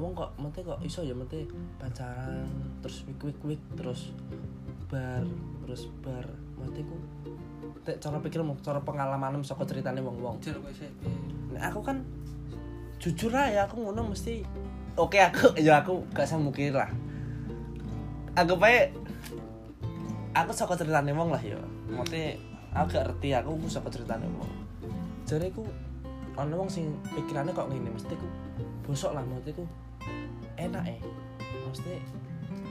wong 0.00 0.16
kok 0.16 0.32
mate 0.40 0.64
kok 0.64 0.80
iso 0.80 1.04
ya 1.04 1.12
mate 1.12 1.44
pacaran 1.76 2.48
terus 2.80 3.04
wik 3.04 3.20
wik 3.20 3.40
wik 3.44 3.62
terus 3.76 4.16
bar 4.90 5.22
terus 5.64 5.86
bar. 6.02 6.26
Mate 6.58 6.82
ku 6.84 6.96
tek 7.86 7.96
cara 8.02 8.18
pikirmu 8.20 8.58
cara 8.60 8.82
pengalaman 8.82 9.40
saka 9.46 9.64
ceritane 9.64 10.02
wong-wong. 10.02 10.42
Nah, 11.54 11.62
aku 11.70 11.80
kan 11.80 12.02
jujur 13.00 13.32
aja 13.32 13.64
aku 13.64 13.80
ngono 13.80 14.12
mesti 14.12 14.44
oke 15.00 15.16
aku 15.16 15.56
ya 15.64 15.80
aku 15.80 16.04
gak 16.12 16.28
usah 16.28 16.36
mukir 16.36 16.74
lah. 16.74 16.90
Aku 18.36 18.58
bae 18.60 18.92
aku 20.36 20.52
saka 20.52 20.76
ceritane 20.76 21.14
wong 21.14 21.32
lah 21.32 21.40
ya 21.40 21.56
mate 21.88 22.36
aku 22.74 22.98
gak 22.98 23.08
ngerti 23.08 23.28
aku 23.32 23.56
ku 23.56 23.66
saka 23.70 23.88
ceritane 23.88 24.28
wong. 24.28 24.50
Jare 25.24 25.48
ku 25.54 25.64
ana 26.36 26.54
wong 26.58 26.68
sing 26.68 26.92
pikirannya 27.14 27.54
kok 27.56 27.70
ngene 27.70 27.94
mesti 27.94 28.14
ku 28.18 28.26
bosok 28.84 29.16
lah 29.16 29.22
mesti 29.24 29.54
ku 29.54 29.64
enak 30.60 30.84
eh 30.88 31.00
mesti 31.68 32.00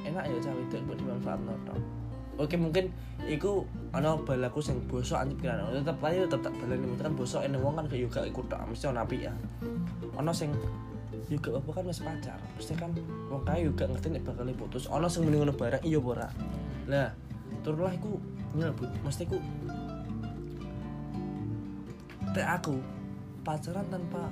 enak 0.05 0.23
ya 0.25 0.38
cawe 0.41 0.62
itu 0.62 0.75
buat 0.86 0.97
dimanfaatno 0.97 1.53
tok 1.69 1.98
Oke 2.39 2.56
mungkin 2.56 2.88
iku 3.28 3.67
ana 3.91 4.15
balaku 4.15 4.63
sing 4.63 4.80
bosok 4.88 5.19
anjir 5.19 5.36
pikiran 5.43 5.75
tetep 5.75 5.99
aja 5.99 6.23
tetep 6.23 6.54
tak 6.56 6.67
mesti 6.71 7.04
kan 7.04 7.13
bosok 7.19 7.41
ene 7.43 7.60
wong 7.60 7.75
kan 7.75 7.86
kayak 7.91 8.08
juga 8.08 8.19
ikut 8.23 8.45
tok 8.47 8.63
mesti 8.63 8.86
ana 8.88 9.04
apik 9.04 9.28
ya. 9.28 9.34
Ana 10.15 10.32
sing 10.32 10.56
juga 11.28 11.60
apa 11.60 11.69
kan 11.75 11.84
wis 11.84 11.99
pacar 11.99 12.39
mesti 12.56 12.73
kan 12.80 12.95
wong 13.28 13.43
kae 13.43 13.67
juga 13.67 13.91
ngerti 13.91 14.08
nek 14.15 14.23
bakal 14.23 14.47
putus. 14.56 14.88
Ana 14.88 15.12
sing 15.12 15.28
mending 15.28 15.43
ngono 15.43 15.54
bareng 15.60 15.84
iya 15.84 15.99
ora? 15.99 16.32
Lah 16.88 17.12
turunlah 17.60 17.91
iku 17.91 18.15
nyelebut 18.56 18.88
mesti 19.04 19.28
ku 19.28 19.38
tek 22.32 22.47
aku 22.47 22.80
pacaran 23.43 23.84
tanpa 23.91 24.32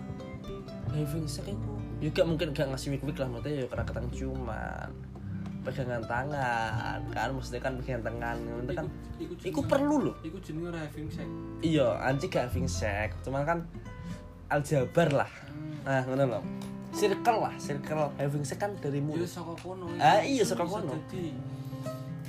having 0.96 1.28
sex 1.28 1.44
iku 1.44 1.76
juga 1.98 2.22
mungkin 2.24 2.54
gak 2.54 2.70
ngasih 2.70 2.94
wik-wik 2.94 3.18
lah 3.18 3.26
maksudnya 3.26 3.66
ya 3.66 3.68
karena 3.68 3.84
ketang 3.90 4.08
ciuman 4.14 4.90
pegangan 5.68 6.04
tangan 6.08 7.00
kan? 7.12 7.30
Maksudnya 7.36 7.62
kan 7.62 7.74
pegangan 7.76 8.04
tangan 8.08 8.36
itu 8.64 8.74
kan 8.74 8.88
Iku 9.18 9.34
iku 9.44 9.62
perlu 9.68 9.96
loh. 10.10 10.16
Iku 10.24 10.38
jenenge 10.40 10.72
ora 10.72 10.80
having 10.88 11.10
sex. 11.12 11.28
iya 11.60 11.88
anjing 12.06 12.30
gak 12.32 12.48
having 12.48 12.70
sex 12.72 13.12
cuman 13.28 13.44
kan 13.44 13.60
aljabar 14.48 15.26
lah. 15.26 15.32
Nah 15.84 16.02
ngono 16.08 16.24
loh 16.40 16.44
circle 16.96 17.40
lah 17.44 17.54
circle. 17.60 18.10
Having 18.16 18.44
sex 18.48 18.58
kan 18.58 18.72
dari 18.80 19.04
mulut. 19.04 19.28
Saka 19.28 19.54
kono. 19.60 19.92
Ah, 20.00 20.24
iya, 20.24 20.42
saka 20.42 20.64
kono. 20.66 20.96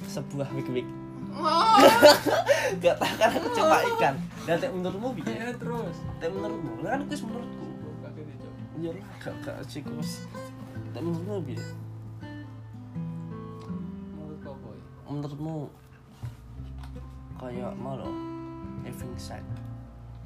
sebuah 0.09 0.49
wik-wik. 0.57 0.89
Gak 2.83 2.97
tahu 2.97 3.15
kan 3.21 3.29
aku 3.31 3.49
cuma 3.55 3.77
ikan. 3.97 4.15
Dan 4.49 4.57
tek 4.59 4.73
menurutmu 4.73 5.13
bi 5.15 5.23
Ya 5.29 5.53
terus. 5.55 5.97
tek 6.19 6.33
menurutmu. 6.33 6.81
Kan 6.83 7.05
kuis 7.07 7.23
menurutku. 7.23 7.65
Iya 8.79 8.95
lah 8.95 9.11
gak 9.19 9.35
gak 9.43 9.59
cikus 9.67 10.23
tek 10.95 11.03
menurutmu 11.03 11.43
bi 11.43 11.55
menurutmu 15.19 15.67
kayak 17.39 17.75
mau 17.79 17.99
loh 17.99 18.15
having 18.87 19.15
sex 19.19 19.43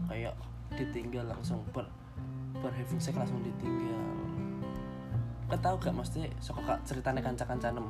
kayak 0.08 0.36
ditinggal 0.76 1.24
langsung 1.28 1.60
ber 1.72 1.88
ber 2.60 2.72
having 2.72 3.00
sex 3.00 3.16
langsung 3.16 3.40
ditinggal 3.40 4.00
kan 5.52 5.60
tahu 5.60 5.76
gak 5.84 5.92
mesti 5.92 6.32
sok 6.40 6.64
kak 6.64 6.80
ceritanya 6.88 7.20
kanca 7.20 7.44
kancanem 7.44 7.84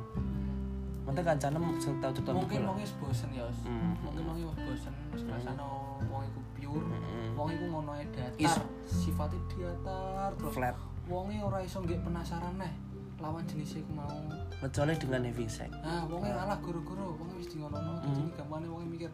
Nanti 1.03 1.19
cerita 1.19 2.31
Mungkin 2.31 2.63
wong 2.63 2.79
wis 2.79 2.95
bosen 2.95 3.29
ya. 3.35 3.43
Hmm. 3.67 3.91
Mungkin 4.07 4.23
wong 4.23 4.37
wis 4.39 4.55
bosen 4.55 4.93
wis 5.11 5.23
rasano 5.27 5.99
wong 6.07 6.23
iku 6.23 6.39
pure. 6.55 6.79
Mm-mm. 6.87 7.35
Wong 7.35 7.47
iku 7.51 7.65
ngono 7.67 7.91
ae 7.99 8.07
datar. 8.07 8.63
Sifatnya 8.87 9.39
datar 9.51 10.31
terus. 10.39 10.53
flat 10.55 10.75
Wonge 11.03 11.35
ora 11.43 11.59
iso 11.59 11.83
nggih 11.83 11.99
penasaran 11.99 12.55
neh 12.55 12.71
lawan 13.23 13.43
jenis 13.47 13.79
iku 13.79 13.91
mau. 13.93 14.11
kecuali 14.59 14.93
dengan 14.95 15.23
having 15.23 15.47
sex 15.49 15.71
Nah, 15.79 16.03
wonge 16.05 16.27
alah 16.29 16.59
guru-guru, 16.59 17.15
wonge 17.15 17.33
wis 17.35 17.47
di 17.47 17.57
Hmm. 17.59 17.71
jadi 18.03 18.31
gampane 18.35 18.67
wonge 18.67 18.85
mikir 18.85 19.11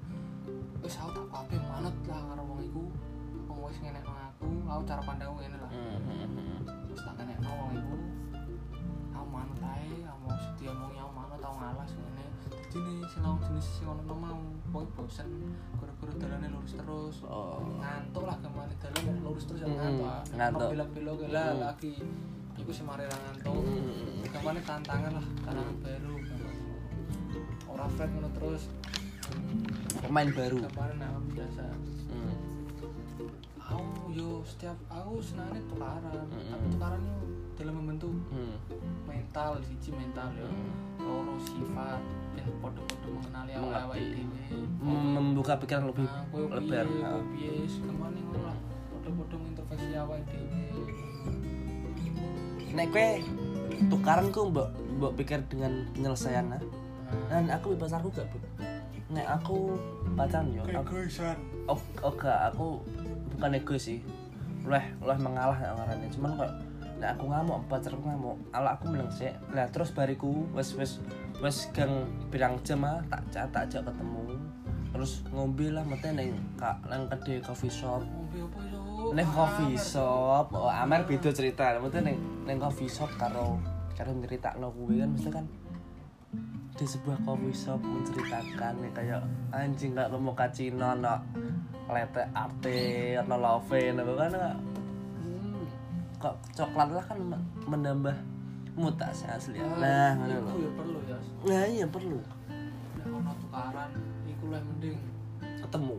wis 0.80 0.96
aku 0.96 1.10
tak 1.12 1.26
kabeh 1.30 1.60
manut 1.62 1.94
lah 2.06 2.22
karo 2.26 2.42
wong 2.44 2.60
iku. 2.64 2.84
Wong 3.46 3.60
wis 3.66 3.78
ngenekno 3.80 4.10
aku, 4.10 4.46
aku 4.66 4.82
cara 4.84 5.02
pandangku 5.04 5.38
ngene 5.38 5.58
lah. 5.58 5.72
Wis 6.86 7.02
tak 7.02 7.14
ngenekno 7.16 7.50
wong 7.52 7.70
iku. 7.76 7.96
Aku 9.12 9.28
manut 9.28 9.60
ae, 9.60 9.94
aku 10.04 10.20
mau 10.24 10.38
setia 10.38 10.72
mau 10.72 10.90
aku 10.90 11.12
manut 11.12 11.40
aku 11.40 11.56
ngalas 11.56 11.92
ngene. 11.92 12.26
Dadi 12.70 12.78
nih 12.82 13.06
sing 13.06 13.22
lawan 13.22 13.40
jenis 13.44 13.68
sing 13.68 13.86
ngono 13.86 14.14
mau 14.16 14.38
wong 14.72 14.86
bosen 14.94 15.30
guru-guru 15.76 16.12
dalane 16.16 16.48
lurus 16.48 16.74
terus. 16.76 17.18
oh 17.26 17.62
Ngantuk 17.76 18.24
lah 18.24 18.38
gampane 18.40 18.74
dalan 18.78 19.18
lurus 19.20 19.44
terus 19.46 19.60
ya 19.60 19.68
Hmm, 19.68 19.78
ngantuk. 19.78 20.06
ah. 20.08 20.22
ngantuk. 20.32 20.70
Belok-belok 20.74 21.18
lah 21.28 21.46
Hmm. 21.50 21.62
lagi. 21.64 21.94
Iku 22.60 22.70
sing 22.70 22.86
mari 22.86 23.04
ra 23.04 23.18
ngantuk. 23.18 23.56
Mm. 23.56 24.28
Gampangnya 24.30 24.62
tantangan 24.62 25.12
lah, 25.16 25.26
tantangan 25.42 25.76
baru 25.80 26.14
gampang. 26.20 26.58
Ora 27.66 27.86
flat 27.88 28.10
ngono 28.10 28.30
terus. 28.36 28.64
pemain 30.00 30.26
baru 30.28 30.58
Gampangnya 30.60 31.06
nah 31.06 31.22
biasa. 31.30 31.64
Hmm. 32.10 32.34
Aku 33.62 33.84
yo 34.10 34.42
setiap 34.42 34.74
aku 34.90 35.22
senangnya 35.22 35.62
tukaran, 35.70 36.26
Mm-mm. 36.26 36.50
tapi 36.50 36.66
tukaran 36.74 37.02
yo 37.04 37.18
dalam 37.54 37.74
membentuk 37.78 38.10
Hmm. 38.34 38.58
mental, 39.06 39.62
siji 39.62 39.94
mental 39.94 40.34
yo. 40.34 40.50
Loro 40.98 41.38
sifat, 41.38 42.02
ben 42.34 42.50
podo-podo 42.58 43.08
mengenali 43.14 43.54
dhewe. 44.10 44.58
Mem- 44.82 45.14
membuka 45.14 45.54
pikiran 45.56 45.86
lebih 45.86 46.10
Nah, 46.10 46.26
lebar 46.34 46.60
piye, 46.66 46.82
Ha. 47.06 47.10
kowe 47.14 47.24
piye, 47.30 47.52
ngono 48.18 48.40
lah. 48.42 48.58
Podo-podo 48.90 49.36
introspeksi 49.46 49.94
awak 49.94 50.20
dhewe. 50.26 50.59
Nek 52.80 52.96
kowe 52.96 53.08
tukaran 53.92 54.32
ku 54.32 54.48
mbok 54.48 54.72
mbok 54.96 55.12
pikir 55.20 55.44
dengan 55.52 55.84
penyelesaian 55.92 56.48
nah. 56.48 56.64
dan 57.28 57.52
aku 57.52 57.76
bebas 57.76 57.92
aku 57.92 58.08
gak 58.16 58.24
bu. 58.32 58.40
Nek 59.12 59.28
aku 59.28 59.76
pacaran 60.16 60.56
yo 60.56 60.64
aku 60.64 61.04
Kegoisan. 61.04 61.36
oh, 61.68 61.82
oh 62.00 62.14
gak 62.16 62.40
aku 62.56 62.80
bukan 63.36 63.60
egois 63.60 63.84
sih. 63.84 64.00
Leh 64.64 64.96
leh 65.04 65.20
mengalah 65.20 65.60
nek 65.60 65.76
ngarannya. 65.76 66.08
Cuman 66.16 66.32
kok 66.40 66.52
nek 67.04 67.10
aku 67.20 67.24
ngamuk 67.28 67.60
pacarku 67.68 68.00
ngamuk 68.00 68.38
ala 68.56 68.80
aku 68.80 68.96
meneng 68.96 69.12
sih 69.12 69.32
lah 69.52 69.68
terus 69.72 69.92
bariku 69.92 70.48
wes 70.56 70.72
wes 70.80 71.04
wes 71.44 71.68
gang 71.76 72.08
pirang 72.32 72.60
jam 72.64 72.88
ah 72.88 73.04
tak 73.12 73.28
cak 73.28 73.46
tak 73.52 73.68
ajak 73.68 73.92
ketemu. 73.92 74.40
Terus 74.96 75.12
ngombe 75.36 75.68
lah 75.68 75.84
mete 75.84 76.16
neng 76.16 76.32
kak 76.56 76.80
neng 76.88 77.12
kedai 77.12 77.44
coffee 77.44 77.68
shop. 77.68 78.08
Ngombe 78.08 78.40
apa? 78.40 78.89
Neng 79.12 79.28
coffee 79.32 79.76
shop 79.76 80.52
oh 80.52 80.70
amer 80.70 81.02
beda 81.04 81.32
cerita 81.32 81.76
mesti 81.78 82.00
neng 82.04 82.18
neng 82.46 82.58
coffee 82.60 82.92
shop 82.92 83.10
karo 83.16 83.58
karo 83.96 84.12
cerita 84.24 84.56
no 84.56 84.70
kuwi 84.70 85.00
kan 85.00 85.10
mesti 85.16 85.30
kan 85.32 85.46
di 86.76 86.86
sebuah 86.88 87.20
coffee 87.24 87.52
shop 87.52 87.80
menceritakan 87.82 88.74
ya 88.80 88.90
kayak 88.96 89.22
anjing 89.52 89.92
gak 89.92 90.08
mau 90.14 90.32
kacino 90.32 90.96
no 90.96 91.16
lete 91.90 92.24
arte 92.32 92.80
no 93.26 93.36
love 93.36 93.80
no 93.94 94.02
kan 94.16 94.32
Hmm. 95.20 95.64
kok 96.16 96.36
coklat 96.56 96.90
lah 96.92 97.04
kan 97.04 97.20
men- 97.20 97.48
menambah 97.68 98.16
mutas 98.80 99.28
asli 99.28 99.60
ya. 99.60 99.68
Ah, 99.68 99.76
nah 99.76 100.10
ngono 100.16 100.36
iku 100.40 100.56
lho 100.56 100.64
ya 100.64 100.72
perlu 100.80 101.00
ya. 101.04 101.18
nah 101.44 101.64
iya 101.68 101.86
perlu 101.88 102.20
Nek 102.96 103.08
ono 103.12 103.32
tukaran 103.44 103.92
iku 104.24 104.44
mending 104.48 104.96
ketemu 105.60 105.96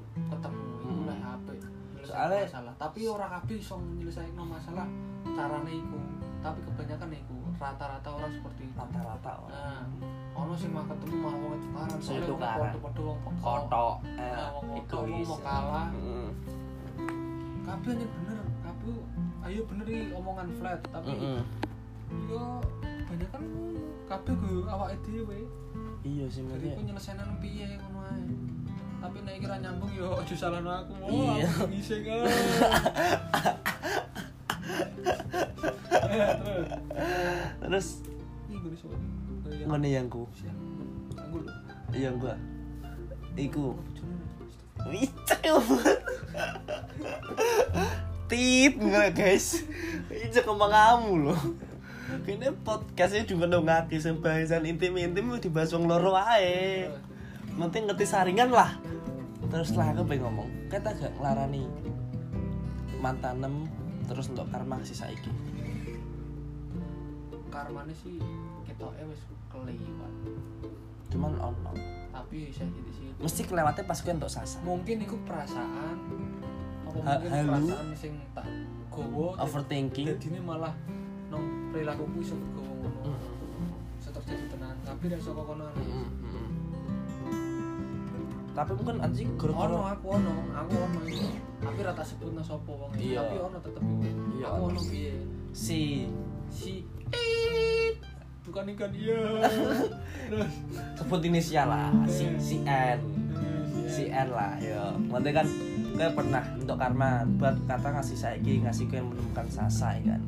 Soalnya- 2.10 2.46
masalah, 2.50 2.74
tapi 2.76 3.00
ora 3.06 3.26
kabeh 3.30 3.56
iso 3.58 3.76
nyelesaikno 3.78 4.42
masalah 4.44 4.86
carane 5.24 5.72
iku. 5.72 5.98
Tapi 6.40 6.58
kebanyakan 6.64 7.10
iku 7.12 7.36
rata-rata 7.60 8.08
orang 8.08 8.32
seperti 8.32 8.62
itu. 8.64 8.72
rata-rata 8.72 9.30
orang 9.44 9.52
Nah, 9.52 9.84
ono 10.32 10.54
sing 10.56 10.70
mah 10.72 10.84
ketemu 10.88 11.14
malah 11.20 11.38
wong 11.38 11.60
tukaran, 11.60 11.98
soalnya 12.00 12.28
padha-padha 12.32 13.00
wong 13.04 13.18
kotok 13.44 13.96
egois 14.80 15.28
mau 15.28 15.40
kalah. 15.44 15.88
Mm. 15.92 16.30
Kabeh 17.60 17.92
bener, 18.00 18.38
kabeh 18.64 18.96
ayo 19.44 19.60
bener 19.68 19.86
iki 19.86 20.04
omongan 20.16 20.48
flat, 20.56 20.80
tapi 20.88 21.12
yo 22.26 22.42
banyak 23.04 23.28
kan 23.30 23.42
kabeh 24.08 24.32
go 24.40 24.64
awake 24.66 24.98
dhewe. 25.04 25.38
iya 26.00 26.24
sih 26.32 26.40
Jadi 26.40 26.48
maksudnya 26.48 26.72
aku 26.72 26.82
nyelesain 26.88 27.36
piye 27.44 27.68
ngono 27.76 27.98
ae. 28.08 28.24
Tapi 29.00 29.18
nek 29.24 29.36
kira 29.40 29.56
nyambung 29.56 29.92
yo 29.96 30.12
aja 30.20 30.34
salahno 30.36 30.70
aku. 30.70 30.92
Oh, 31.00 31.34
Iya. 31.40 31.48
aku 31.48 31.64
ngising. 31.72 32.04
Eh, 32.04 32.24
terus. 37.64 38.04
ngene 39.60 39.88
yang 39.88 40.08
ku. 40.12 40.28
Aku 41.16 41.36
lho. 41.44 41.52
iya 41.94 42.10
gua 42.14 42.34
iku. 43.34 43.74
Icek 44.80 45.44
Tit 48.30 48.74
nggak 48.80 49.12
guys 49.12 49.60
Icek 50.08 50.48
ngomong 50.48 50.72
kamu 50.72 51.12
loh 51.28 51.40
Kayaknya 52.24 52.48
podcastnya 52.64 53.28
cuma 53.28 53.44
ngaki 53.44 54.00
Sembahasan 54.00 54.64
intim-intim 54.64 55.36
dibahas 55.36 55.76
wong 55.76 55.84
loro 55.84 56.16
ae 56.16 56.88
Nanti 57.56 57.76
ngerti 57.80 58.04
saringan 58.04 58.50
lah. 58.50 58.76
Terus 59.46 59.72
lah 59.72 59.90
aku 59.90 60.04
pengen 60.04 60.28
ngomong 60.28 60.46
Kita 60.68 60.92
gak 60.92 61.10
ngelarani 61.16 61.64
Mantanem 62.96 63.66
Terus 64.04 64.28
untuk 64.28 64.46
karma 64.46 64.78
si 64.80 64.92
saiki. 64.92 65.30
Karmane 67.48 67.90
sih 67.92 68.18
ketoknya 68.62 69.06
wis 69.06 69.22
kelewat. 69.46 70.12
Cuman 71.08 71.32
ono. 71.36 71.72
Tapi 72.10 72.50
saya 72.50 72.70
gitu 72.70 72.90
sih 72.92 73.06
mesti 73.16 73.42
kelewatnya 73.44 73.84
pas 73.84 73.94
gue 73.96 74.10
untuk 74.10 74.26
sasa 74.28 74.58
mungkin 74.62 75.02
itu 75.02 75.14
perasaan. 75.24 75.96
Apa 76.84 76.98
Ha- 77.00 77.18
mungkin 77.18 77.30
halu. 77.32 77.50
perasaan 77.68 77.88
sing 77.92 78.12
tak 78.32 78.46
gowo 78.88 79.34
overthinking. 79.36 80.10
jadi 80.10 80.26
ini 80.28 80.40
malah 80.40 80.74
nong 81.28 81.70
perilaku 81.70 82.02
ku 82.08 82.18
iso 82.18 82.34
gowo 82.52 82.72
ngono 82.80 83.14
iso 83.96 84.10
terjadi 84.12 84.44
tenan. 84.48 84.74
Tapi 84.82 85.04
ra 85.06 85.16
iso 85.16 85.30
kono 85.32 85.66
tapi 88.50 88.72
mungkin 88.74 88.96
anjing 88.98 89.28
ono 89.38 89.54
gara-gara 89.54 89.94
aku 89.94 90.06
ono 90.18 90.34
aku 90.50 90.72
ono 90.74 91.00
tapi 91.60 91.78
rata 91.84 92.02
sebut 92.02 92.32
no 92.32 92.42
sapa 92.42 92.70
wong. 92.72 92.90
Iya. 92.96 93.20
tapi 93.20 93.36
ono 93.36 93.58
tetep 93.60 93.82
iku. 93.84 94.22
Iya, 94.40 94.46
aku 94.48 94.62
ono. 94.64 94.72
ono 94.72 94.80
piye? 94.88 95.14
Si. 95.52 96.08
Si. 96.48 96.72
Bukan 98.48 98.64
ikan 98.74 98.90
iya. 98.96 99.20
Sebut 100.98 101.20
inisial 101.22 101.68
lah 101.68 101.92
si 102.08 102.26
si 102.40 102.56
N. 102.64 102.98
Si 103.86 103.86
si 103.86 104.04
N. 104.08 104.28
Lah 104.32 104.56
ya 104.58 104.96
nanti 104.96 105.30
kan 105.30 105.46
gue 106.00 106.08
pernah 106.16 106.44
untuk 106.56 106.76
karma 106.80 107.28
buat 107.36 107.54
kata 107.68 107.88
ngasih 107.92 108.16
saiki 108.16 108.64
ngasih 108.64 108.88
gue 108.88 108.98
yang 108.98 109.08
menemukan 109.12 109.46
sasa 109.52 110.00
ya 110.00 110.16
kan? 110.16 110.20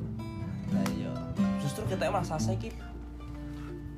Nah 0.71 0.85
iya. 0.95 1.13
Justru 1.65 1.83
kita 1.89 2.13
emang 2.13 2.23
sasa 2.23 2.53
iki 2.53 2.71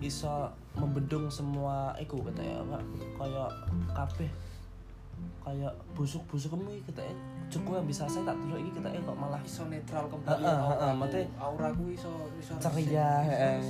iso 0.04 0.52
membendung 0.76 1.26
semua 1.32 1.96
iku 1.96 2.20
kata 2.28 2.42
ya 2.44 2.58
Pak. 2.60 2.82
kayak 3.16 3.50
kabeh 3.96 4.30
kayak 5.44 5.72
busuk-busuk 5.94 6.52
kamu 6.56 6.80
kita 6.84 7.00
ya 7.04 7.14
cukup 7.52 7.80
yang 7.80 7.86
bisa 7.88 8.08
saya 8.08 8.24
tak 8.28 8.36
dulu 8.40 8.56
ini 8.58 8.70
kita 8.72 8.88
kok 8.88 9.16
malah 9.16 9.40
iso 9.44 9.62
netral 9.68 10.04
kembali 10.08 10.42
auraku. 10.42 10.92
maksudnya 10.96 11.24
auraku 11.38 11.84
iso 11.92 12.12
iso 12.40 12.52
ceria, 12.58 13.10
heeh. 13.28 13.60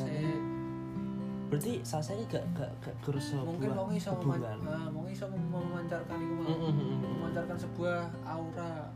berarti 1.50 1.72
ini 2.16 2.24
gak 2.30 2.44
gak 2.56 2.70
gak 2.82 2.94
gerus 3.04 3.34
mungkin 3.42 3.70
wong 3.74 3.90
iso 3.94 4.10
meman- 4.22 4.42
nah, 4.64 4.86
wong 4.90 5.06
iso 5.10 5.26
mem- 5.28 5.50
memancarkan 5.50 6.18
mau 6.18 6.46
mm. 6.46 7.02
memancarkan 7.02 7.56
sebuah 7.58 8.00
aura 8.24 8.88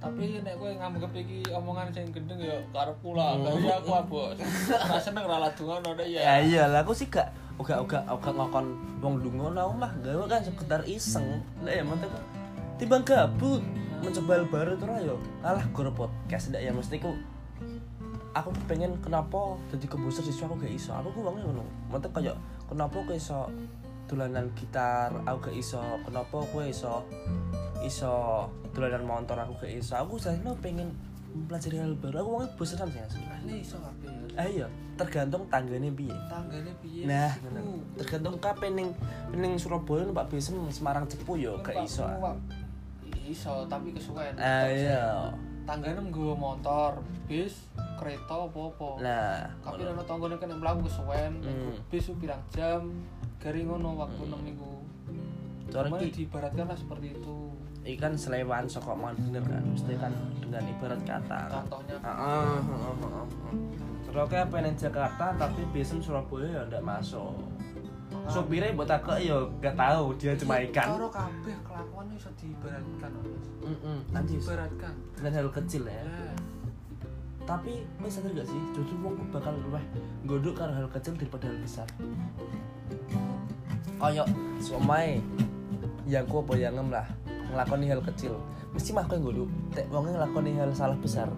tapi 0.00 0.40
nek 0.40 0.56
kowe 0.56 0.72
nganggep 0.72 1.12
iki 1.12 1.44
omongan 1.52 1.92
sing 1.92 2.08
gendeng 2.08 2.40
ya 2.40 2.56
karepku 2.72 3.12
lah 3.12 3.36
Mm. 3.36 3.68
gak 3.68 3.84
aku 3.84 3.90
ah, 3.92 4.04
bos. 4.08 4.36
Ora 4.72 4.96
seneng 4.96 5.28
ra 5.28 5.36
ladungan 5.44 5.84
ada 5.84 6.04
ya 6.04 6.20
ya 6.24 6.34
iya 6.40 6.62
lah 6.72 6.80
aku 6.80 6.96
sih 6.96 7.04
gak 7.12 7.28
uga 7.60 7.76
uga 7.84 8.00
uga 8.08 8.30
ngokon 8.32 8.66
wong 9.04 9.14
dungo 9.20 9.52
nau 9.52 9.76
mah 9.76 9.92
gawe 10.00 10.24
kan 10.24 10.40
sekedar 10.40 10.80
iseng. 10.88 11.44
Lah 11.60 11.72
ya 11.76 11.84
mantep 11.84 12.08
timbang 12.80 13.04
gabut 13.04 13.60
mencoba 14.00 14.40
baru 14.48 14.72
tuh 14.80 14.88
yo 15.04 15.14
alah 15.44 15.60
gue 15.68 15.92
podcast 15.92 16.48
ndak 16.48 16.64
ya 16.64 16.72
mesti 16.72 16.96
ku 16.96 17.12
aku 18.32 18.48
pengen 18.64 18.96
kenapa 19.04 19.60
jadi 19.68 19.84
komposer 19.84 20.24
siswa 20.24 20.48
aku 20.48 20.64
gak 20.64 20.72
iso. 20.72 20.96
Aku 20.96 21.12
ku 21.12 21.20
wongnya 21.20 21.44
ngono. 21.44 21.64
Mantep 21.92 22.08
kayak 22.16 22.40
kenapa 22.72 23.04
aku 23.04 23.12
iso 23.12 23.52
dolanan 24.10 24.50
gitar 24.52 25.14
aku 25.22 25.46
gak 25.46 25.56
iso 25.56 25.78
kenapa 26.02 26.34
aku 26.36 26.66
iso 26.66 27.06
iso 27.80 28.44
dolanan 28.70 29.06
motor 29.06 29.38
aku 29.38 29.54
gak 29.60 29.72
iso. 29.72 29.94
Aku 29.96 30.18
jadi 30.18 30.42
pengen 30.58 30.90
mempelajari 31.30 31.78
hal 31.78 31.94
baru. 31.94 32.16
Aku 32.18 32.28
wongnya 32.32 32.50
bosenan 32.54 32.90
sih 32.90 33.00
asli 33.00 33.22
asli 33.24 33.54
iso 33.60 33.78
kabeh 33.78 34.10
ya. 34.10 34.26
Ah 34.36 34.46
iya. 34.46 34.66
Tergantung 34.96 35.46
tanggane 35.46 35.88
piye. 35.90 36.12
Tanggane 36.26 36.72
piye 36.76 37.06
Nah, 37.06 37.32
bener. 37.40 37.62
tergantung 37.96 38.36
kape 38.36 38.66
ning 38.68 38.90
ning 39.30 39.54
Surabaya 39.54 40.04
numpak 40.04 40.26
bis 40.28 40.50
Semarang 40.68 41.06
Cepu 41.06 41.38
yo 41.38 41.54
gak 41.58 41.72
Numpak 41.72 41.86
iso. 41.86 42.04
iso 43.22 43.62
tapi 43.64 43.94
kesuwen 43.94 44.34
Ah 44.34 44.66
iya. 44.66 45.30
tanggane 45.62 46.02
nggawa 46.02 46.34
motor 46.34 46.98
bis 47.24 47.70
kereta 47.94 48.34
apa-apa. 48.34 48.98
Nah, 48.98 49.46
tapi 49.60 49.86
ono 49.86 50.02
tanggane 50.02 50.34
kan 50.34 50.50
mlaku 50.50 50.84
kesuwen 50.84 51.32
Hmm. 51.38 51.78
bis 51.86 52.10
pirang 52.12 52.42
jam 52.50 52.90
gari 53.40 53.64
ngono 53.64 53.96
waktu 53.96 54.22
Hmm. 54.28 55.72
Cara 55.72 55.86
Cuman 55.86 56.02
diibaratkan 56.12 56.66
lah 56.66 56.78
seperti 56.78 57.14
itu 57.14 57.36
iki 57.80 57.96
kan 57.96 58.12
selewaan 58.12 58.68
saka 58.68 58.92
man 58.92 59.16
bener 59.16 59.40
kan. 59.46 59.62
Mesti 59.64 59.96
kan 59.96 60.12
dengan 60.42 60.62
ibarat 60.68 61.00
kata. 61.06 61.40
contohnya 61.48 61.96
Heeh, 62.04 62.58
heeh, 62.60 62.94
heeh. 63.00 63.26
Terus 64.04 64.26
kayak 64.28 64.46
pengen 64.52 64.74
Jakarta 64.76 65.26
tapi 65.38 65.62
bisem 65.72 66.02
Surabaya 66.02 66.46
ya 66.50 66.60
ndak 66.68 66.82
masuk. 66.84 67.32
Sopirnya 68.26 68.74
buat 68.74 68.90
aku 68.90 69.16
ya 69.22 69.38
gak 69.62 69.78
tahu 69.78 70.12
dia 70.18 70.34
cuma 70.36 70.60
ikan. 70.60 70.86
Karo 70.98 71.08
kabeh 71.08 71.56
kelakuan 71.62 72.06
iso 72.14 72.30
diibaratkan. 72.36 73.10
Heeh, 73.64 73.98
anjir. 74.12 74.38
diibaratkan 74.38 74.92
Dengan 75.16 75.32
hal 75.40 75.48
kecil 75.54 75.82
ya. 75.86 76.02
ya 76.04 76.34
Tapi 77.48 77.82
lu 77.98 78.06
sadar 78.06 78.30
gak 78.36 78.46
sih, 78.46 78.60
justru 78.76 78.94
wong 79.02 79.16
bakal 79.34 79.54
luweh 79.66 79.82
nggodok 80.26 80.54
karo 80.54 80.70
hal 80.74 80.86
kecil 80.92 81.16
daripada 81.16 81.48
hal 81.48 81.58
besar. 81.58 81.88
Kayak 84.00 84.26
somai 84.64 85.20
yang 86.08 86.24
ku 86.24 86.40
apa 86.40 86.56
yang 86.56 86.74
ngem 86.74 86.88
lah 86.88 87.06
ngelakoni 87.52 87.86
hal 87.92 88.00
kecil. 88.00 88.34
Mesti 88.72 88.94
mah 88.94 89.04
kowe 89.04 89.18
nggodok, 89.18 89.50
tek 89.74 89.86
wong 89.90 90.08
ngelakoni 90.08 90.56
hal 90.56 90.70
salah 90.72 90.96
besar. 90.96 91.28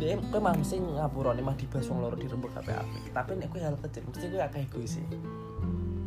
Dia 0.00 0.14
kowe 0.30 0.40
mah 0.40 0.54
mesti 0.56 0.80
ngapurane 0.80 1.42
mah 1.44 1.54
dibahas 1.58 1.90
wong 1.90 2.00
loro 2.00 2.16
dirembuk 2.16 2.54
kabeh 2.54 2.74
apik. 2.74 3.12
Tapi 3.12 3.30
nek 3.36 3.48
kowe 3.52 3.60
hal 3.60 3.76
kecil 3.76 4.02
mesti 4.08 4.24
kowe 4.30 4.40
akeh 4.40 4.62
egois 4.64 4.96
sih. 4.96 5.06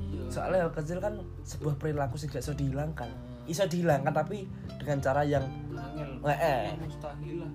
iya 0.09 0.25
Soalnya 0.31 0.65
hal 0.65 0.71
kecil 0.73 0.97
kan 1.03 1.21
sebuah 1.43 1.75
perilaku 1.77 2.15
sing 2.17 2.31
gak 2.31 2.41
iso 2.41 2.55
dihilangkan. 2.55 3.11
Iso 3.45 3.67
dihilangkan 3.67 4.15
tapi 4.15 4.47
dengan 4.79 4.97
cara 5.03 5.21
yang 5.27 5.45
angel 5.75 6.09
Eh, 6.23 6.71
mustahil 6.81 7.43
lah 7.43 7.51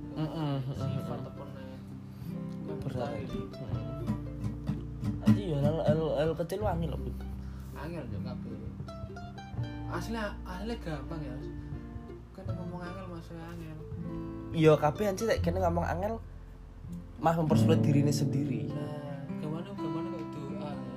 sifat 0.76 1.20
apa 1.24 1.42
nih 1.56 2.76
berat. 2.84 3.10
Nanti 5.24 5.42
ya 5.50 5.58
hal, 5.58 5.76
hal, 5.82 6.00
hal 6.20 6.30
kecil 6.36 6.60
wangi 6.62 6.86
loh. 6.90 7.00
Angel 7.86 8.04
juga 8.10 8.34
kabeh. 8.34 8.54
Asli 9.94 10.18
asli 10.18 10.74
gampang 10.82 11.22
ya 11.22 11.36
kan 12.36 12.44
ngomong 12.52 12.82
angel 12.82 13.06
masuk 13.08 13.38
angel. 13.38 13.78
Iya 14.52 14.72
kabeh 14.76 15.04
anjir 15.08 15.26
nek 15.30 15.40
kene 15.40 15.58
ngomong 15.62 15.86
angel 15.86 16.18
mah 17.22 17.34
mempersulit 17.38 17.80
dirinya 17.80 18.12
sendiri. 18.12 18.68
nah 18.68 19.22
gimana 19.40 19.70
gimana 19.72 20.08
kok 20.12 20.26
doa 20.34 20.70
ya? 20.70 20.96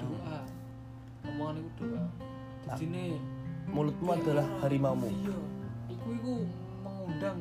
Doa. 0.00 0.38
Omongan 1.28 1.56
itu 1.60 1.84
doa. 1.84 2.00
Nah. 2.00 2.76
di 2.76 2.80
sini 2.80 3.04
Mulutmu 3.68 4.10
adalah 4.16 4.46
harimaumu. 4.64 5.12
iya. 5.12 5.36
Iku 5.92 6.08
iku 6.16 6.34
mengundang 6.80 7.36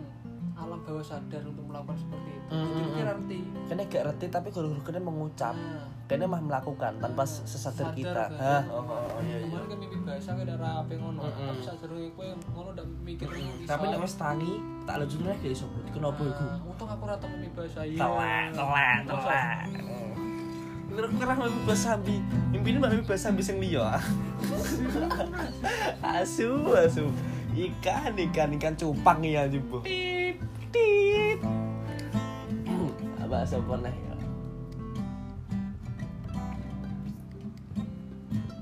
alam 0.57 0.79
bawah 0.81 0.99
sadar 0.99 1.41
untuk 1.45 1.65
melakukan 1.65 1.95
seperti 1.95 2.29
itu 2.33 2.35
Mm, 2.47 2.63
jadi 2.63 2.79
mm, 2.79 2.95
kira 2.95 3.03
mm. 3.03 3.15
arti 3.19 3.39
Kene 3.67 3.81
gak 3.85 4.01
ngerti 4.07 4.25
tapi 4.31 4.47
guru-guru 4.49 4.79
kene 4.79 4.99
mengucap. 5.03 5.51
nah 5.51 5.83
Kene 6.07 6.23
mah 6.23 6.39
melakukan 6.39 6.95
tanpa 6.95 7.27
sesadar 7.27 7.91
Sadar 7.91 7.99
kita. 7.99 8.23
Hah, 8.39 8.63
oh, 8.71 8.79
oh, 8.79 9.03
oh, 9.03 9.19
iya 9.19 9.43
iya. 9.43 9.51
kemarin 9.51 9.67
kan 9.67 9.77
mimpi 9.77 9.97
bahasa 9.99 10.29
kan 10.31 10.47
ada 10.47 10.55
apa 10.79 10.91
ngono 10.95 11.19
Mm, 11.19 11.27
mm. 11.27 11.47
tapi 11.51 11.59
saat 11.61 11.77
seru 11.77 11.97
kowe 12.15 12.27
ngono 12.47 12.69
udah 12.71 12.85
mikir 13.03 13.27
ngono 13.27 13.67
Tapi 13.67 13.83
nek 13.91 13.99
wis 13.99 14.15
tangi 14.15 14.53
tak 14.87 14.95
lanjutne 15.03 15.31
gak 15.35 15.51
iso. 15.51 15.65
Bud. 15.67 15.85
Kenapa 15.91 16.21
iku? 16.23 16.43
Nah, 16.47 16.59
untung 16.63 16.87
aku 16.87 17.03
rata 17.03 17.25
mimpi 17.27 17.47
bahasa 17.51 17.81
iya 17.83 17.99
Telek, 17.99 18.47
telek, 18.55 18.97
telek. 19.11 19.59
Terus 20.87 21.11
kira 21.13 21.33
mimpi 21.35 21.59
bahasa 21.67 21.83
sambi. 21.93 22.15
Mimpine 22.49 22.77
mah 22.79 22.89
mimpi 22.89 23.05
bahasa 23.05 23.23
sambi 23.27 23.41
sing 23.43 23.57
liya. 23.59 23.99
asu, 26.17 26.49
asu. 26.73 27.05
Ikan, 27.51 28.13
ikan, 28.15 28.49
ikan 28.55 28.73
cupang 28.73 29.19
ya 29.19 29.43
jumbo. 29.51 29.83
Tit. 30.77 31.39
Bahasa 33.27 33.57
nih 33.59 33.91
ya? 33.91 34.15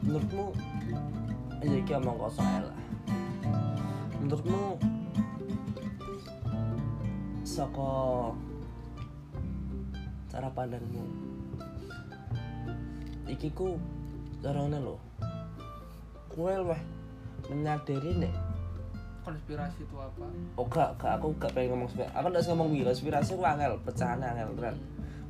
Menurutmu, 0.02 0.46
ya 1.62 1.76
iki 1.78 1.94
omong 1.94 2.18
kosong 2.18 2.48
ae 2.50 2.62
lah. 2.66 2.80
Menurutmu, 4.24 4.80
saka 7.46 7.92
cara 10.28 10.52
pandangmu 10.52 11.08
iki 13.32 13.48
ku 13.56 13.80
carane 14.44 14.76
lho 14.84 15.00
kowe 16.28 16.52
luweh 16.52 16.82
menyadari 17.48 18.12
nek 18.20 18.45
konspirasi 19.26 19.82
itu 19.82 19.96
apa? 19.98 20.26
Oh 20.54 20.66
gak, 20.70 21.02
gak 21.02 21.18
aku 21.18 21.34
gak 21.42 21.52
pengen 21.58 21.74
ngomong 21.74 21.90
konspirasi. 21.90 22.14
Aku 22.14 22.26
ndak 22.30 22.44
ngomong 22.46 22.68
wira 22.70 22.94
konspirasi 22.94 23.32
ku 23.34 23.42
angel 23.42 23.74
pecahan 23.82 24.22
angel 24.22 24.50
kan 24.62 24.76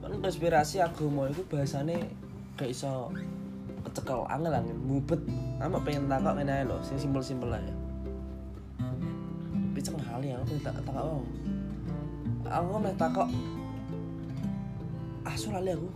kan 0.04 0.12
konspirasi 0.22 0.84
agama 0.84 1.32
itu 1.32 1.42
bahasane 1.48 2.12
gak 2.60 2.70
iso 2.70 3.10
kecekel 3.88 4.28
angel 4.28 4.52
angel 4.52 4.78
mubet. 4.84 5.22
Ama 5.64 5.80
pengen 5.82 6.12
takok 6.12 6.36
ngene 6.36 6.68
lho 6.68 6.78
sing 6.84 7.00
simpel-simpel 7.00 7.56
ae. 7.56 7.74
Piceng 9.72 9.96
hal 10.04 10.20
ya 10.20 10.36
aku 10.44 10.60
tak 10.60 10.76
takok 10.84 10.94
wong. 11.00 11.26
Aku 12.46 12.76
meh 12.84 12.96
takok 13.00 13.28
asu 15.24 15.56
lali 15.56 15.72
aku. 15.72 15.90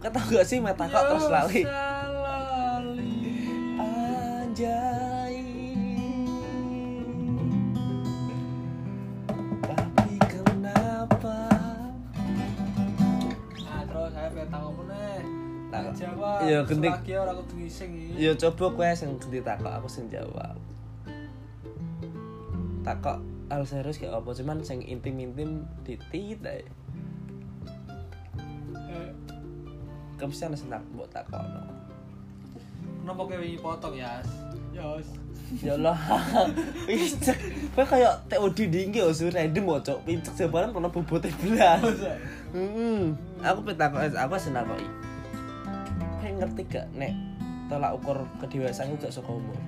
Tau 0.00 0.16
gak 0.32 0.48
sih 0.48 0.58
meh 0.64 0.72
takok 0.72 1.02
terus 1.12 1.28
lali? 1.28 1.60
lali. 1.68 3.12
Anjay 3.76 4.99
Ya, 16.46 16.58
genting. 16.64 16.92
Selagi 16.92 17.12
ora 17.16 17.32
kudu 17.36 17.54
ngising 17.60 17.90
iki. 17.92 18.24
Ya 18.24 18.32
coba 18.36 18.64
kowe 18.72 18.90
sing 18.96 19.08
ganti 19.20 19.40
takok 19.44 19.72
aku 19.76 19.88
sing 19.90 20.04
jawab. 20.08 20.56
Takok 22.80 23.18
hal 23.50 23.62
serius 23.66 23.98
kayak 23.98 24.14
apa 24.16 24.30
cuman 24.30 24.62
sing 24.64 24.80
intim-intim 24.86 25.66
titit 25.84 26.40
ae. 26.46 26.62
Eh, 28.72 29.10
Kamu 30.16 30.32
sih 30.32 30.46
ana 30.48 30.56
sing 30.56 30.72
tak 30.72 30.80
mbok 30.94 31.08
takokno. 31.12 31.62
Kenapa 33.00 33.20
kowe 33.26 33.36
wingi 33.36 33.58
potong, 33.58 33.96
Yas? 33.96 34.28
Yas. 34.70 35.08
Ya 35.58 35.74
Allah. 35.74 35.98
Pincek. 36.86 37.38
Kowe 37.74 37.82
kayak 37.82 38.30
TOD 38.30 38.58
dinggi 38.70 39.02
osu 39.02 39.28
random 39.34 39.82
cok. 39.82 39.98
Pincek 40.06 40.34
jabaran 40.38 40.70
kono 40.70 40.94
bobote 40.94 41.26
belas. 41.42 41.82
Heeh. 42.54 43.02
Aku 43.42 43.60
petakok 43.66 43.98
aku 43.98 44.34
takoki. 44.38 44.86
Kowe 44.86 45.09
ngerti 46.40 46.62
gak 46.66 46.86
nek 46.96 47.12
tolak 47.68 47.92
ukur 48.00 48.24
kedewasaan 48.40 48.90
itu 48.90 49.04
gak 49.04 49.12
saka 49.12 49.28
umur? 49.28 49.58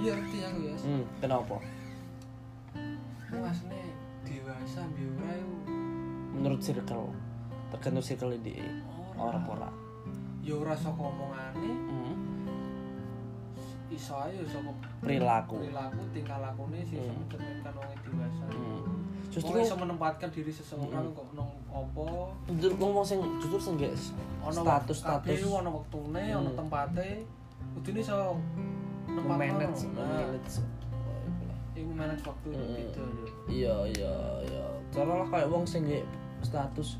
Iya 0.00 0.14
ngerti 0.16 0.38
aku, 0.40 0.58
Yas. 0.64 0.82
Hmm, 0.86 1.04
kenapa? 1.18 1.56
Aku 3.26 3.36
asline 3.42 3.90
dewasa 4.22 4.86
yo. 4.94 5.10
Menurut 6.30 6.62
circle 6.62 7.10
tergantung 7.74 8.06
circle 8.06 8.38
di 8.38 8.54
orang 9.18 9.44
ora. 9.44 9.70
Ya 10.40 10.54
ora 10.56 10.72
saka 10.72 10.96
omongane, 10.96 11.68
Hmm. 11.68 12.14
iso 13.90 14.14
ae 14.16 14.40
saka 14.46 14.70
Perilaku. 15.02 15.58
perilaku 15.60 16.00
tingkah 16.14 16.38
lakune 16.38 16.80
sih 16.86 16.96
Hmm. 16.96 17.18
mencerminkan 17.18 17.74
wong 17.76 17.92
dewasa. 18.00 18.44
Hmm. 18.48 18.99
Justru 19.30 19.54
Justru 19.54 19.62
iso 19.62 19.74
menempatkan 19.78 20.28
diri 20.28 20.50
seseorang 20.50 21.14
kok 21.14 21.22
nang 21.32 21.46
apa 21.70 22.02
justru 22.50 22.74
ngomong 22.76 23.06
sing 23.06 23.22
jujur 23.38 23.62
sing 23.62 23.78
gak 23.78 23.94
ono 24.42 24.58
status 24.58 24.98
kabeh 25.00 25.38
status 25.38 25.54
ono 25.54 25.70
wektune, 25.78 26.24
ono 26.34 26.50
Hmm. 26.50 26.58
tempate. 26.58 27.10
Kudune 27.72 27.98
iso 28.00 28.34
manage 29.06 29.86
Nah, 29.92 30.02
manage. 30.26 30.58
iku 31.72 31.90
manage 31.94 32.22
waktu 32.22 32.48
Hmm. 32.50 32.74
gitu. 32.74 33.02
Iya 33.46 33.74
iya 33.88 34.14
iya. 34.44 34.64
Cara 34.90 35.12
lah 35.16 35.28
kayak 35.28 35.46
wong 35.46 35.62
sing 35.62 35.86
status 36.42 36.98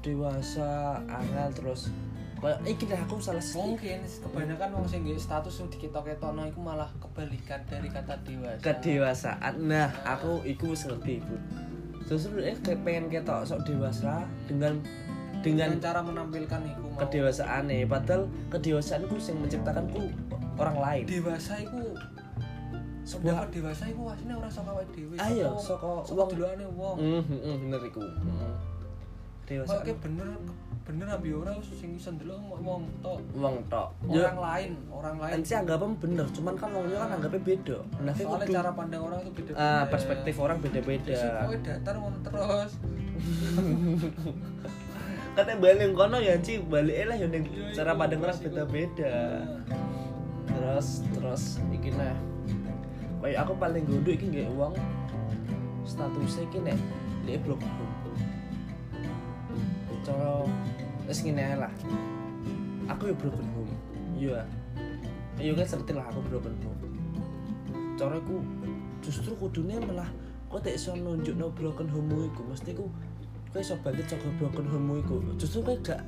dewasa, 0.00 0.98
angel 1.04 1.50
terus 1.52 1.90
kayak 2.38 2.58
iki 2.64 2.86
lah 2.86 2.98
aku 3.00 3.18
salah 3.18 3.38
sih. 3.38 3.58
Mungkin 3.58 4.02
kebanyakan 4.02 4.68
wong 4.72 4.86
sing 4.86 5.02
status 5.12 5.52
sing 5.52 5.66
diketok-ketokno 5.68 6.42
iku 6.44 6.58
malah 6.58 6.90
kebalikan 6.98 7.58
dari 7.64 7.86
kata 7.86 8.14
dewasa. 8.22 8.58
kedewasaan. 8.60 9.52
Nah, 9.62 9.90
aku 10.04 10.42
iku 10.44 10.70
wis 10.70 10.86
ngerti, 10.86 11.18
Bu. 11.20 11.34
Justru 12.12 12.44
eh 12.44 12.56
pengen 12.60 13.08
ketok 13.08 13.40
sok 13.48 13.64
dewasa 13.64 14.28
dengan 14.44 14.76
dengan 15.40 15.72
dengan 15.72 15.80
cara 15.80 16.00
menampilkan 16.04 16.60
iku 16.68 16.86
mau. 16.92 16.98
kedewasaan 17.00 17.66
nih 17.66 17.88
padahal 17.88 18.28
kedewasaan 18.52 19.08
ku 19.08 19.16
yang 19.16 19.38
menciptakan 19.40 19.84
ku 19.88 20.02
orang 20.60 20.76
lain. 20.76 21.04
Dewasa 21.08 21.56
iku 21.58 21.80
sebuah 23.02 23.48
dewasa 23.50 23.88
iku 23.90 24.12
asline 24.12 24.36
ora 24.38 24.50
saka 24.52 24.70
awake 24.70 24.92
dhewe. 24.94 25.16
ayo 25.18 25.56
saka- 25.58 26.04
saka 26.04 26.22
saka 26.30 26.36
wong. 26.36 26.76
wong. 26.76 26.96
hmm 27.00 27.22
hmm, 27.26 27.40
hmm, 27.40 27.56
bener 27.66 27.80
iku. 27.88 28.02
Kedewasaan 29.42 29.82
Kok 29.82 29.98
bener 30.04 30.28
bener 30.82 31.06
ambi 31.06 31.30
ora 31.30 31.54
sing 31.62 31.94
iso 31.94 32.10
ndelok 32.10 32.42
wong 32.58 32.82
tok. 32.98 33.22
wong 33.32 33.56
tok 33.66 33.94
ya 34.08 34.26
Orang 34.26 34.38
lain, 34.40 34.70
orang 34.90 35.16
lain. 35.16 35.38
sih 35.40 35.54
anggapnya 35.54 35.94
bener 35.96 36.26
cuman 36.28 36.54
kan 36.54 36.68
wong 36.68 36.84
kan 36.90 37.10
anggapnya 37.12 37.40
beda 37.40 37.76
nah 37.98 38.12
Soalnya 38.12 38.42
kudu 38.42 38.52
cara 38.52 38.70
pandang 38.72 39.02
orang 39.02 39.18
itu 39.20 39.30
beda-beda. 39.32 39.62
ah 39.62 39.84
perspektif 39.86 40.34
orang 40.36 40.58
beda-beda 40.58 41.14
Pokoknya 41.14 41.60
datar 41.78 41.94
ngono 41.96 42.18
terus. 42.20 42.72
katanya 45.32 45.56
balik 45.58 45.90
kono 45.94 46.18
ya 46.18 46.34
Ci 46.38 46.60
balik 46.60 47.08
lah 47.08 47.16
ya 47.16 47.26
ning 47.26 47.44
Iya, 47.46 47.72
cara 47.72 47.90
iya, 47.90 47.98
pandang 47.98 48.20
orang 48.20 48.34
pasti. 48.34 48.44
beda-beda 48.46 49.14
terus 50.44 50.88
terus 51.08 51.42
iki 51.70 51.90
nah 51.90 52.12
kayak 53.18 53.38
aku 53.40 53.54
paling 53.56 53.86
godo 53.86 54.10
iki 54.10 54.26
nggak 54.28 54.50
uang 54.52 54.74
statusnya 55.82 56.42
iki 56.44 56.58
nek 56.60 56.76
dia 57.22 57.38
blok 57.38 57.62
cara 60.02 60.44
wis 61.06 61.22
ngene 61.22 61.56
lah. 61.56 61.72
Aku 62.90 63.10
ya 63.10 63.14
broken 63.14 63.46
home 63.54 63.72
iya. 64.18 64.42
Iya 65.40 65.56
kan 65.56 65.64
ngerti 65.64 65.92
lah 65.96 66.06
aku 66.10 66.20
broken 66.28 66.54
home 66.62 66.80
cara 67.92 68.18
aku 68.18 68.40
justru 69.04 69.36
kudune 69.36 69.78
malah 69.78 70.08
kok 70.48 70.64
tak 70.64 70.74
iso 70.74 70.92
nunjukno 70.96 71.48
broken 71.54 71.88
home 71.88 72.28
iku? 72.28 72.42
Mesti 72.50 72.74
ku 72.74 72.90
kowe 73.52 73.60
iso 73.60 73.76
bangkit 73.80 74.10
saka 74.10 74.28
broken 74.40 74.66
home 74.68 75.00
iku. 75.00 75.16
Justru 75.38 75.62
kowe 75.62 75.76
gak 75.80 76.00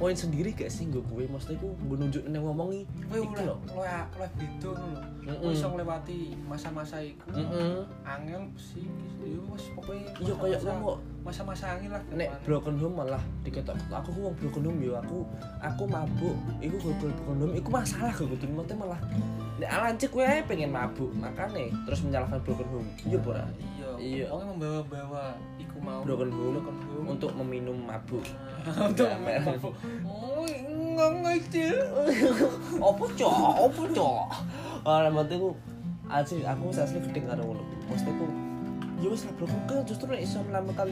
poin 0.00 0.16
sendiri 0.16 0.50
gak 0.56 0.72
sih 0.72 0.88
gue 0.90 1.02
kowe? 1.04 1.22
Mesti 1.22 1.54
ku 1.60 1.76
mbok 1.86 1.96
nunjuk 2.02 2.24
nang 2.26 2.42
ngomongi 2.42 2.82
Kowe 3.06 3.20
iki 3.20 3.36
oleh 3.36 3.44
lho. 3.46 3.56
oleh 3.76 4.00
oleh 4.18 4.30
beda. 4.38 4.70
Mm-mm. 4.74 5.38
Kowe 5.38 5.52
iso 5.52 5.66
nglewati 5.70 6.18
masa-masa 6.48 6.96
iku. 7.04 7.26
heeh 7.30 7.84
Angel 8.02 8.42
psikis 8.56 9.12
ya 9.22 9.38
wis 9.52 9.64
pokoke 9.76 10.02
iya 10.24 10.34
kayak 10.34 10.58
kok 10.62 10.98
masa-masa 11.22 11.78
angin 11.78 11.94
lah 11.94 12.02
nek 12.10 12.28
broken 12.42 12.74
home 12.82 12.98
malah 12.98 13.22
diketok. 13.46 13.78
Aku 13.94 14.10
ku 14.10 14.20
wong 14.26 14.34
broken 14.38 14.62
home 14.66 14.78
yo? 14.82 14.98
Aku 14.98 15.22
aku 15.62 15.82
mabuk. 15.86 16.34
Iku 16.58 16.76
gue 16.82 16.94
broken 16.98 17.38
home. 17.38 17.54
Iku 17.54 17.68
masalah 17.70 18.10
gue 18.10 18.26
mate 18.26 18.74
malah 18.74 18.98
nek 19.62 19.70
alancik 19.70 20.10
kowe 20.10 20.26
ae 20.26 20.42
pengen 20.42 20.74
mabuk 20.74 21.14
makane 21.14 21.70
terus 21.86 22.02
menyalahkan 22.02 22.42
broken 22.42 22.66
home. 22.74 22.88
Iya 23.06 23.18
ora? 23.22 23.44
Iya 23.54 23.88
Iya. 24.02 24.24
pokoknya 24.26 24.46
membawa-bawa 24.50 25.22
iku 25.62 25.76
mau 25.78 26.00
broken 26.02 26.30
home 26.34 26.58
broken 26.58 26.76
home. 26.90 27.06
untuk 27.14 27.30
meminum 27.38 27.78
mabuk. 27.86 28.24
Untuk 28.90 29.06
Ya, 29.06 29.18
men. 29.18 29.42
oh 30.06 30.46
enggak 30.46 31.10
ngecil 31.22 31.76
apa 32.90 33.04
cok 33.18 33.34
apa 33.70 33.82
cok 33.90 34.24
ah 34.86 35.06
mate 35.10 35.34
ku 35.38 35.50
asli 36.10 36.42
aku 36.42 36.70
asli 36.74 36.98
gedeng 36.98 37.30
karo 37.30 37.42
ngono. 37.46 37.62
Mesti 37.86 38.10
ku 38.18 38.26
ya 39.02 39.08
wis 39.10 39.26
lah 39.26 39.34
broken 39.34 39.58
home 39.66 39.82
justru 39.82 40.06
iso 40.14 40.38
menemukan 40.46 40.88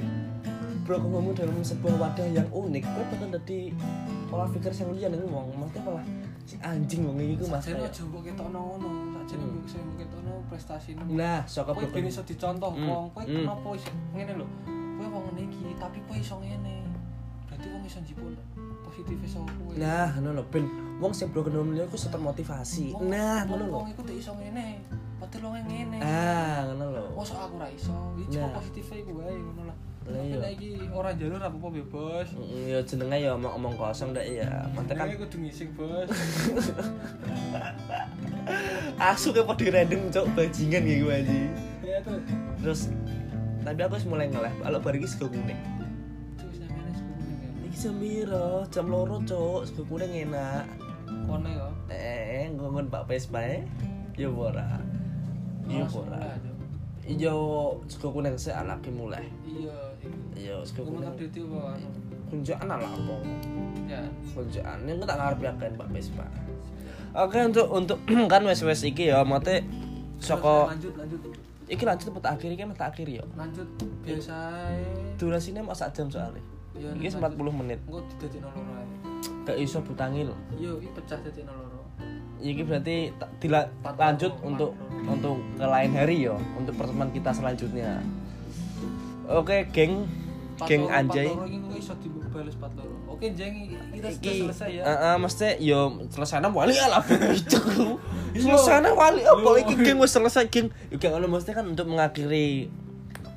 broken 0.82 1.10
home 1.14 1.30
dalam 1.32 1.54
sebuah 1.62 1.94
wadah 1.96 2.26
yang 2.26 2.48
unik 2.50 2.82
kowe 2.84 3.04
bakal 3.08 3.28
dadi 3.30 3.70
pola 4.26 4.44
pikir 4.46 4.70
sing 4.70 4.90
liya 4.90 5.06
ning 5.08 5.22
wong. 5.26 5.46
Mesti 5.54 5.78
malah 5.80 6.02
si 6.42 6.58
anjing 6.58 7.06
wong 7.06 7.16
iki 7.16 7.34
ku 7.38 7.46
mas 7.46 7.62
Sajane 7.62 7.86
kayak- 7.86 7.94
aja 7.94 8.02
mbok 8.04 8.22
ketokno 8.26 8.58
ngono. 8.58 8.88
Sajane 9.22 9.42
Hmm. 9.42 9.52
mbok 9.54 9.66
sing 9.68 9.84
ketokno 9.94 10.32
prestasine 10.50 11.00
nah 11.14 11.40
saka 11.46 11.70
kowe 11.70 11.86
ben 11.86 12.04
iso 12.04 12.22
dicontoh 12.26 12.72
Hmm. 12.74 12.88
wong. 12.90 13.04
Kowe 13.14 13.22
Hmm. 13.22 13.36
kenapa 13.46 13.68
iso 13.78 13.90
ngene 14.10 14.32
lho? 14.34 14.46
Kowe 14.98 15.06
wong 15.06 15.22
ngene 15.30 15.40
iki 15.46 15.64
tapi 15.78 15.98
kowe 16.02 16.16
iso 16.18 16.34
ngene. 16.42 16.74
Berarti 17.46 17.66
wong 17.70 17.82
iso 17.86 17.98
njipun 18.02 18.32
positif 18.82 19.16
iso 19.22 19.38
kowe. 19.46 19.74
Nah 19.78 20.10
ngono 20.18 20.30
lho 20.34 20.44
ben. 20.50 20.66
Wong 20.98 21.12
sing 21.14 21.30
broken 21.30 21.54
home 21.54 21.72
liya 21.72 21.86
ku 21.86 21.94
iso 21.94 22.10
termotivasi 22.10 22.92
nah 23.06 23.46
ngono 23.46 23.64
lho. 23.64 23.72
wong 23.78 23.88
iku 23.94 24.02
iso 24.10 24.34
ngene 24.34 24.82
padahal 25.30 25.46
wong 25.54 25.62
ngene 25.62 25.98
ah 26.02 26.58
ngono 26.66 26.84
lho. 26.90 27.02
Mosok 27.14 27.38
aku 27.38 27.54
ra 27.62 27.68
iso. 27.70 27.94
Iki 28.18 28.34
cuma 28.34 28.50
Nah. 28.50 28.54
positif 28.58 28.84
iku 28.90 29.10
wae 29.22 29.38
ngono 29.38 29.62
lah. 29.70 29.76
Tapi 30.00 30.26
iya. 30.26 30.36
nek 30.42 30.50
iki 30.58 30.70
ora 30.90 31.10
jalur 31.14 31.38
apa-apa 31.38 31.68
bebas 31.70 32.26
Mm, 32.34 32.66
ya 32.66 32.78
jenenge 32.82 33.16
ya 33.20 33.30
omong-omong 33.38 33.74
kosong 33.78 34.10
ndak 34.10 34.26
ya 34.26 34.48
mate 34.74 34.92
kan 34.96 35.06
Nek 35.06 35.22
kudu 35.22 35.36
ngising 35.38 35.70
bos. 35.78 36.08
Asu 38.98 39.30
ke 39.30 39.44
podi 39.44 39.70
random 39.70 40.10
cok 40.10 40.26
bajingan 40.34 40.82
kayak 40.82 40.98
gue 41.04 41.14
aja 41.14 41.38
ya 41.86 41.98
tuh 42.02 42.18
terus 42.60 42.80
tapi 43.60 43.80
aku 43.84 43.96
mulai 44.08 44.26
ngeleh. 44.26 44.50
Kalau 44.64 44.78
bar 44.80 44.96
iki 44.96 45.06
sego 45.06 45.28
kuning. 45.28 45.54
Ya. 45.54 45.86
iki 47.68 47.76
jam 47.76 47.94
piro? 48.00 48.64
Jam 48.72 48.86
loro 48.88 49.20
cok 49.22 49.68
sego 49.68 49.82
kuning 49.86 50.26
enak. 50.26 50.64
Kone 51.28 51.50
ya. 51.54 51.68
eh 51.92 52.48
ngongon 52.50 52.88
Pak 52.88 53.04
Vespa 53.06 53.44
eh 53.44 53.62
ya 54.16 54.26
ora 54.32 54.80
iya 55.70 55.84
aja. 55.86 56.50
iya 57.06 57.32
sego 57.86 58.08
kuning 58.10 58.34
sih 58.34 58.50
anaknya 58.50 58.90
mulai. 58.92 59.26
Iya, 59.42 59.78
iya. 60.34 60.54
Kuwi 60.62 60.82
kuning 60.90 61.06
update 61.06 61.38
apa? 61.42 61.62
Kunjaan 62.30 62.66
ala 62.66 62.86
apa? 62.86 63.14
Ya. 63.86 64.02
kunjaan 64.30 64.78
yang 64.86 65.02
tak 65.02 65.18
ngarep 65.18 65.40
yakin 65.42 65.74
Pak. 65.74 65.88
Vespa 65.90 66.26
oke 67.10 67.38
untuk 67.42 67.66
untuk 67.70 67.98
kan 68.32 68.42
wes 68.46 68.62
wes 68.62 68.86
iki 68.86 69.10
ya 69.10 69.26
mate 69.26 69.66
soko 70.22 70.70
lanjut 70.70 70.94
lanjut 70.94 71.18
iki 71.66 71.82
lanjut 71.82 72.06
tempat 72.10 72.38
akhir 72.38 72.54
iki 72.54 72.62
tempat 72.62 72.82
akhir 72.90 73.06
ya? 73.06 73.24
Lanjut. 73.34 73.66
Biasa 74.02 74.36
durasinya 75.18 75.62
mau 75.62 75.74
sak 75.74 75.94
jam 75.94 76.06
soalnya. 76.06 76.42
Iya, 76.74 76.94
iki 76.98 77.10
lanjut. 77.14 77.38
40 77.50 77.60
menit. 77.62 77.78
Engko 77.86 77.98
didadekno 78.14 78.48
loro 78.50 78.72
ae. 78.74 78.86
gak 79.46 79.56
iso 79.58 79.78
butangil. 79.82 80.30
Iya, 80.54 80.70
iki 80.78 80.88
pecah 80.94 81.18
dadekno 81.18 81.50
loro. 81.50 81.82
iki 82.40 82.62
berarti 82.64 82.96
ta- 83.20 83.30
dila- 83.36 83.70
Empat 83.82 83.94
lanjut 83.98 84.32
loro, 84.34 84.46
untuk 84.50 84.70
untuk 85.06 85.40
ke 85.56 85.64
lain 85.64 85.92
hari 85.96 86.28
ya 86.28 86.36
untuk 86.58 86.76
pertemuan 86.76 87.12
kita 87.14 87.32
selanjutnya. 87.32 88.00
Oke 89.30 89.68
geng. 89.70 90.04
Geng 90.60 90.92
anjay 90.92 91.32
empat 91.32 91.40
loro 91.40 91.48
iki 91.48 91.56
engko 91.56 91.72
iso 91.72 91.92
dibales 92.04 92.52
4 92.52 92.76
loro. 92.76 92.92
Oke, 93.20 93.36
Jeng, 93.36 93.68
kita 93.92 94.08
sudah 94.16 94.32
selesai 94.32 94.68
ya. 94.80 94.82
Heeh, 94.84 95.14
mesti 95.20 95.48
yo 95.60 95.80
selesai 96.08 96.40
wali 96.52 96.72
lah 96.72 97.04
itu 97.04 97.60
selesai 98.32 98.92
wali 98.96 99.24
apa? 99.24 99.48
Iki 99.60 99.74
geng 99.80 100.00
wis 100.00 100.12
selesai 100.12 100.48
geng. 100.52 100.72
Yo 100.88 100.96
geng 100.96 101.16
mesti 101.16 101.52
kan 101.52 101.68
untuk 101.68 101.88
mengakhiri 101.88 102.68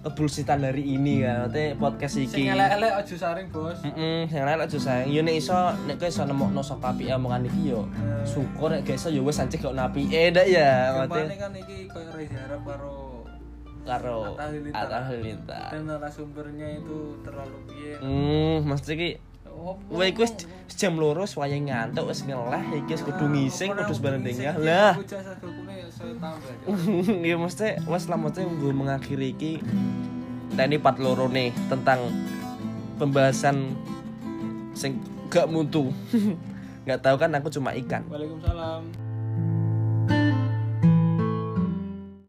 kebullshitan 0.04 0.60
hari 0.60 0.84
ini 0.84 1.24
kan 1.24 1.48
maksudnya 1.48 1.80
podcast 1.80 2.14
sing 2.20 2.28
iki 2.28 2.52
elek-elek 2.52 2.92
aja 2.92 3.16
saring 3.16 3.48
bos 3.48 3.80
Heeh, 3.88 4.28
yang 4.28 4.46
lain 4.46 4.60
aja 4.60 4.78
sayang. 4.78 5.08
Yo 5.08 5.24
nek 5.24 5.36
iso 5.40 5.56
nek 5.88 5.96
kowe 5.96 6.10
iso 6.12 6.24
nemokno 6.28 6.60
saka 6.60 6.92
apike 6.92 7.16
omongan 7.16 7.48
iki 7.48 7.72
yo. 7.72 7.88
Eh. 7.96 8.28
Syukur 8.28 8.76
nek 8.76 8.84
gak 8.84 9.00
iso 9.00 9.08
yo 9.08 9.24
wis 9.24 9.40
ancik 9.40 9.64
kok 9.64 9.72
napi. 9.72 10.12
Eh 10.12 10.28
ndak 10.36 10.48
ya, 10.52 10.92
maksudnya 11.00 11.38
kan 11.40 11.52
iki 11.56 11.88
koyo 11.88 12.12
Reza 12.12 12.40
Arab 12.52 12.62
karo 12.68 12.94
karo 13.84 14.20
Atta 14.76 15.00
Halilintar. 15.08 15.72
Dan 15.72 15.88
narasumbernya 15.88 16.68
itu 16.80 17.20
terlalu 17.24 17.58
piye 17.68 17.94
Hmm, 18.00 18.64
mesti 18.68 18.92
iki 18.96 19.10
Wah, 19.64 20.06
iku 20.06 20.28
wis 20.28 20.34
jam 20.76 21.00
loro 21.00 21.24
wayah 21.24 21.56
ngantuk 21.56 22.12
wis 22.12 22.28
ngeleh 22.28 22.84
iki 22.84 23.00
wis 23.00 23.04
kudu 23.08 23.26
ngising 23.32 23.72
kudu 23.72 23.94
sebarendengnya. 23.96 24.52
Lah, 24.60 25.00
ya 25.00 25.20
ya. 27.24 27.36
Mesti 27.44 27.80
wes 27.88 28.06
lah 28.12 28.20
mesti 28.20 28.44
gue 28.44 28.74
mengakhiri 28.76 29.32
iki. 29.32 29.54
Ini 30.54 30.78
part 30.84 31.00
loro 31.00 31.32
nih 31.32 31.56
tentang 31.72 32.12
pembahasan 33.00 33.72
sing 34.76 35.00
gak 35.32 35.48
mutu. 35.48 35.90
Nggak 36.86 37.00
tahu 37.00 37.16
kan 37.16 37.32
aku 37.32 37.48
cuma 37.48 37.72
ikan. 37.80 38.04
Waalaikumsalam. 38.12 39.13